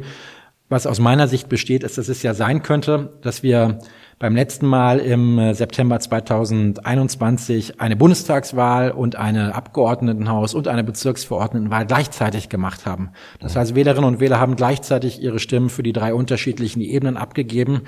[0.69, 3.79] was aus meiner Sicht besteht, ist, dass es ja sein könnte, dass wir
[4.19, 11.85] beim letzten Mal im äh, September 2021 eine Bundestagswahl und eine Abgeordnetenhaus und eine Bezirksverordnetenwahl
[11.85, 13.11] gleichzeitig gemacht haben.
[13.39, 17.81] Das heißt, Wählerinnen und Wähler haben gleichzeitig ihre Stimmen für die drei unterschiedlichen Ebenen abgegeben.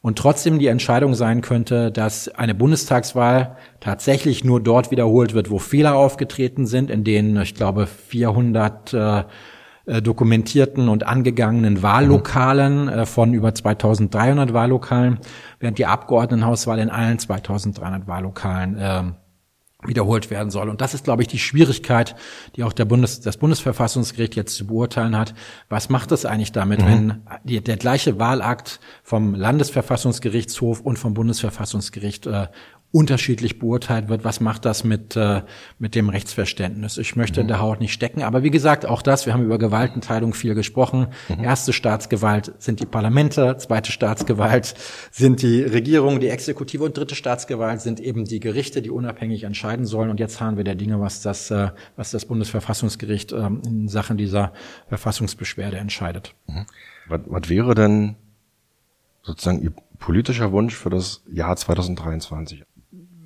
[0.00, 5.58] und trotzdem die Entscheidung sein könnte, dass eine Bundestagswahl tatsächlich nur dort wiederholt wird, wo
[5.58, 9.24] Fehler aufgetreten sind, in denen, ich glaube, 400 äh,
[9.88, 15.18] äh, dokumentierten und angegangenen Wahllokalen äh, von über 2300 Wahllokalen,
[15.60, 19.02] während die Abgeordnetenhauswahl in allen 2300 Wahllokalen äh,
[19.86, 20.68] wiederholt werden soll.
[20.68, 22.16] Und das ist, glaube ich, die Schwierigkeit,
[22.56, 25.34] die auch der Bundes, das Bundesverfassungsgericht jetzt zu beurteilen hat.
[25.68, 26.86] Was macht es eigentlich damit, mhm.
[26.86, 32.48] wenn die, der gleiche Wahlakt vom Landesverfassungsgerichtshof und vom Bundesverfassungsgericht äh,
[32.90, 34.24] unterschiedlich beurteilt wird.
[34.24, 35.42] Was macht das mit, äh,
[35.78, 36.96] mit dem Rechtsverständnis?
[36.96, 37.42] Ich möchte mhm.
[37.42, 38.22] in der Haut nicht stecken.
[38.22, 41.08] Aber wie gesagt, auch das, wir haben über Gewaltenteilung viel gesprochen.
[41.28, 41.44] Mhm.
[41.44, 44.74] Erste Staatsgewalt sind die Parlamente, zweite Staatsgewalt
[45.10, 49.84] sind die Regierung, die Exekutive und dritte Staatsgewalt sind eben die Gerichte, die unabhängig entscheiden
[49.84, 50.08] sollen.
[50.08, 54.16] Und jetzt haben wir der Dinge, was das, äh, was das Bundesverfassungsgericht äh, in Sachen
[54.16, 54.54] dieser
[54.88, 56.34] Verfassungsbeschwerde entscheidet.
[56.46, 56.64] Mhm.
[57.08, 58.16] Was, was wäre denn
[59.22, 62.64] sozusagen Ihr politischer Wunsch für das Jahr 2023?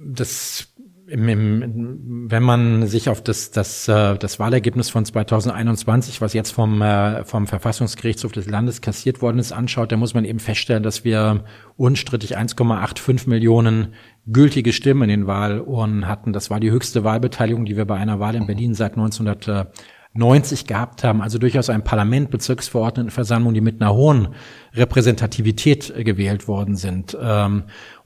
[0.04, 0.72] Das
[1.12, 6.52] im, im, wenn man sich auf das, das, äh, das Wahlergebnis von 2021, was jetzt
[6.52, 10.82] vom, äh, vom Verfassungsgerichtshof des Landes kassiert worden ist, anschaut, dann muss man eben feststellen,
[10.82, 11.44] dass wir
[11.76, 13.94] unstrittig 1,85 Millionen
[14.26, 16.32] gültige Stimmen in den Wahlurnen hatten.
[16.32, 21.04] Das war die höchste Wahlbeteiligung, die wir bei einer Wahl in Berlin seit 1990 gehabt
[21.04, 21.20] haben.
[21.20, 24.28] Also durchaus ein Parlament, Bezirksverordnetenversammlung, die mit einer hohen
[24.72, 27.14] Repräsentativität gewählt worden sind.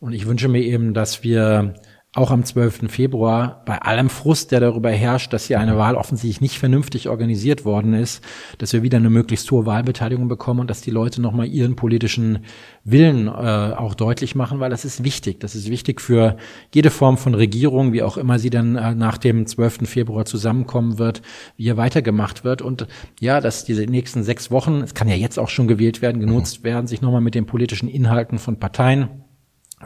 [0.01, 1.75] Und ich wünsche mir eben, dass wir
[2.17, 2.91] auch am 12.
[2.91, 7.67] Februar bei allem Frust, der darüber herrscht, dass hier eine Wahl offensichtlich nicht vernünftig organisiert
[7.67, 8.25] worden ist,
[8.57, 12.39] dass wir wieder eine möglichst hohe Wahlbeteiligung bekommen und dass die Leute nochmal ihren politischen
[12.85, 15.41] Willen äh, auch deutlich machen, weil das ist wichtig.
[15.41, 16.39] Das ist wichtig für
[16.75, 19.81] jede Form von Regierung, wie auch immer sie dann äh, nach dem 12.
[19.87, 21.21] Februar zusammenkommen wird,
[21.59, 22.63] wie hier weitergemacht wird.
[22.63, 22.87] Und
[23.21, 26.65] ja, dass diese nächsten sechs Wochen, es kann ja jetzt auch schon gewählt werden, genutzt
[26.65, 29.26] werden, sich nochmal mit den politischen Inhalten von Parteien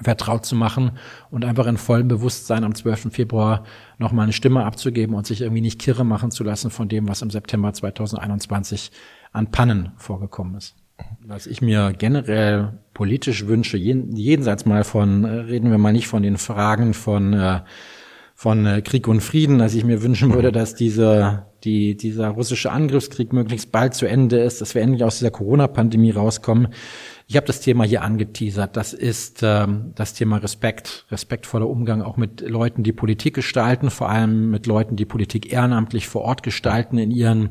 [0.01, 0.93] vertraut zu machen
[1.30, 3.09] und einfach in vollem Bewusstsein am 12.
[3.12, 3.64] Februar
[3.99, 7.22] nochmal eine Stimme abzugeben und sich irgendwie nicht kirre machen zu lassen von dem, was
[7.22, 8.93] im September 2021
[9.32, 10.76] an Pannen vorgekommen ist.
[11.26, 16.22] Was ich mir generell politisch wünsche, jenseits mal von, äh, reden wir mal nicht von
[16.22, 17.61] den Fragen von, äh,
[18.34, 22.70] von äh, Krieg und Frieden, dass ich mir wünschen würde, dass diese, die, dieser russische
[22.70, 26.68] Angriffskrieg möglichst bald zu Ende ist, dass wir endlich aus dieser Corona-Pandemie rauskommen.
[27.31, 28.76] Ich habe das Thema hier angeteasert.
[28.76, 34.09] Das ist ähm, das Thema Respekt, respektvoller Umgang auch mit Leuten, die Politik gestalten, vor
[34.09, 37.51] allem mit Leuten, die Politik ehrenamtlich vor Ort gestalten, in ihren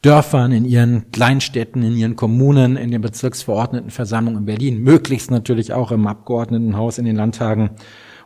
[0.00, 5.90] Dörfern, in ihren Kleinstädten, in ihren Kommunen, in den Bezirksverordnetenversammlungen in Berlin, möglichst natürlich auch
[5.90, 7.70] im Abgeordnetenhaus, in den Landtagen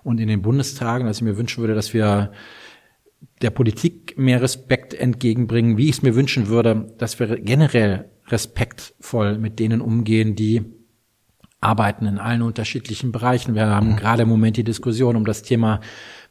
[0.04, 1.06] und in den Bundestagen.
[1.06, 2.30] Also ich mir wünschen würde, dass wir
[3.40, 9.38] der Politik mehr Respekt entgegenbringen, wie ich es mir wünschen würde, dass wir generell respektvoll
[9.38, 10.78] mit denen umgehen, die
[11.60, 13.54] arbeiten in allen unterschiedlichen Bereichen.
[13.54, 13.96] Wir haben mhm.
[13.96, 15.80] gerade im Moment die Diskussion um das Thema,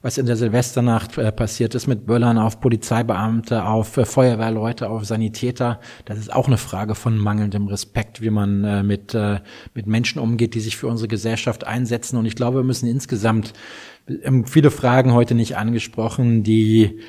[0.01, 5.05] was in der Silvesternacht äh, passiert ist mit Böllern auf Polizeibeamte, auf äh, Feuerwehrleute, auf
[5.05, 5.79] Sanitäter.
[6.05, 9.39] Das ist auch eine Frage von mangelndem Respekt, wie man äh, mit, äh,
[9.73, 12.17] mit Menschen umgeht, die sich für unsere Gesellschaft einsetzen.
[12.17, 13.53] Und ich glaube, wir müssen insgesamt
[14.45, 16.99] viele Fragen heute nicht angesprochen, die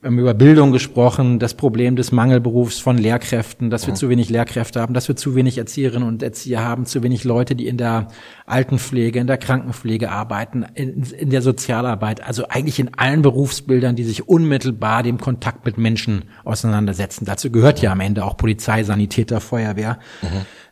[0.00, 4.30] wir haben über Bildung gesprochen, das Problem des Mangelberufs von Lehrkräften, dass wir zu wenig
[4.30, 7.78] Lehrkräfte haben, dass wir zu wenig Erzieherinnen und Erzieher haben, zu wenig Leute, die in
[7.78, 8.06] der
[8.46, 14.04] Altenpflege, in der Krankenpflege arbeiten, in, in der Sozialarbeit, also eigentlich in allen Berufsbildern, die
[14.04, 17.24] sich unmittelbar dem Kontakt mit Menschen auseinandersetzen.
[17.24, 19.98] Dazu gehört ja am Ende auch Polizei, Sanitäter, Feuerwehr.
[20.22, 20.28] Mhm.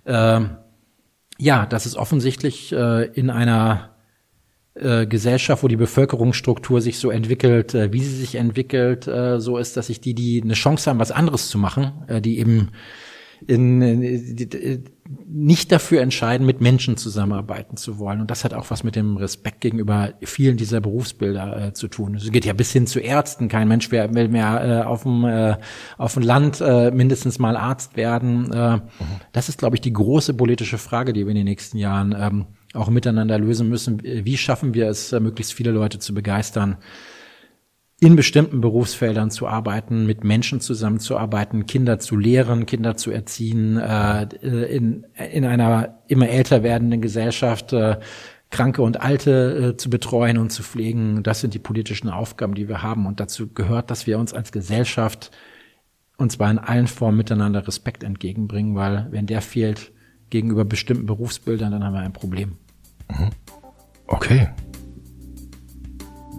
[0.07, 0.51] Ähm,
[1.37, 3.96] ja, das ist offensichtlich äh, in einer
[4.77, 9.59] äh, Gesellschaft, wo die Bevölkerungsstruktur sich so entwickelt, äh, wie sie sich entwickelt, äh, so
[9.59, 12.70] ist, dass sich die, die eine Chance haben, was anderes zu machen, äh, die eben
[13.47, 14.83] in, in die,
[15.29, 18.20] nicht dafür entscheiden, mit Menschen zusammenarbeiten zu wollen.
[18.20, 22.14] Und das hat auch was mit dem Respekt gegenüber vielen dieser Berufsbilder äh, zu tun.
[22.14, 23.49] Es geht ja bis hin zu Ärzten.
[23.49, 25.57] Kein Mensch will mehr äh, auf, dem, äh,
[25.99, 28.53] auf dem Land äh, mindestens mal Arzt werden.
[28.53, 28.83] Äh, mhm.
[29.33, 32.47] Das ist, glaube ich, die große politische Frage, die wir in den nächsten Jahren ähm,
[32.77, 34.03] auch miteinander lösen müssen.
[34.03, 36.77] Wie schaffen wir es, äh, möglichst viele Leute zu begeistern,
[37.99, 44.24] in bestimmten Berufsfeldern zu arbeiten, mit Menschen zusammenzuarbeiten, Kinder zu lehren, Kinder zu erziehen, äh,
[44.43, 47.99] in, in einer immer älter werdenden Gesellschaft äh,
[48.51, 51.22] Kranke und Alte zu betreuen und zu pflegen.
[51.24, 53.07] Das sind die politischen Aufgaben, die wir haben.
[53.07, 55.33] Und dazu gehört, dass wir uns als Gesellschaft
[56.16, 59.93] und zwar in allen Formen miteinander Respekt entgegenbringen, weil wenn der fehlt
[60.31, 62.57] gegenüber bestimmten Berufsbildern, dann haben wir ein Problem.
[63.11, 63.31] Mhm.
[64.07, 64.49] Okay.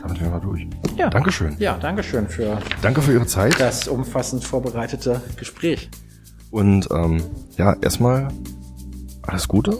[0.02, 0.68] Damit wären wir durch.
[0.96, 1.10] Ja.
[1.10, 1.56] Dankeschön.
[1.60, 2.60] Ja, Dankeschön für.
[2.82, 3.60] Danke für Ihre Zeit.
[3.60, 5.90] Das umfassend vorbereitete Gespräch.
[6.52, 7.22] Und ähm,
[7.58, 8.30] ja, erstmal
[9.24, 9.78] alles Gute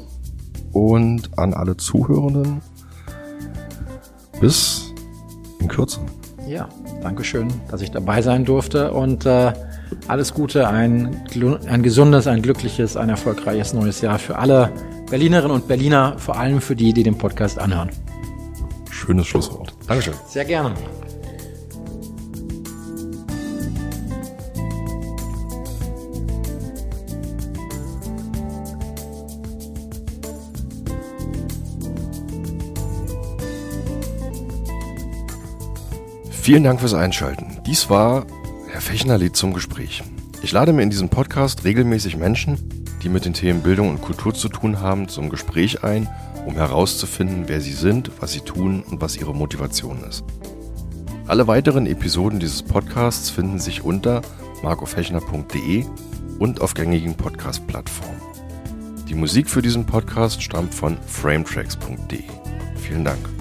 [0.74, 2.62] und an alle Zuhörenden.
[4.42, 4.94] Bis
[5.60, 6.02] in Kürze.
[6.48, 6.70] Ja,
[7.02, 9.54] danke schön, dass ich dabei sein durfte und äh,
[10.08, 11.24] alles Gute, ein,
[11.68, 14.72] ein gesundes, ein glückliches, ein erfolgreiches neues Jahr für alle
[15.10, 17.90] Berlinerinnen und Berliner, vor allem für die, die den Podcast anhören.
[18.92, 19.74] Schönes Schlusswort.
[19.88, 20.14] Dankeschön.
[20.28, 20.74] Sehr gerne.
[36.30, 37.58] Vielen Dank fürs Einschalten.
[37.66, 38.26] Dies war
[38.70, 40.04] Herr Fechner lädt zum Gespräch.
[40.42, 42.58] Ich lade mir in diesem Podcast regelmäßig Menschen,
[43.08, 46.10] die mit den Themen Bildung und Kultur zu tun haben, zum Gespräch ein,
[46.46, 50.26] um herauszufinden, wer sie sind, was sie tun und was ihre Motivation ist.
[51.26, 54.22] Alle weiteren Episoden dieses Podcasts finden sich unter
[54.62, 55.86] markofechner.de
[56.38, 58.22] und auf gängigen Podcast-Plattformen.
[59.08, 62.24] Die Musik für diesen Podcast stammt von frametracks.de.
[62.76, 63.37] Vielen Dank.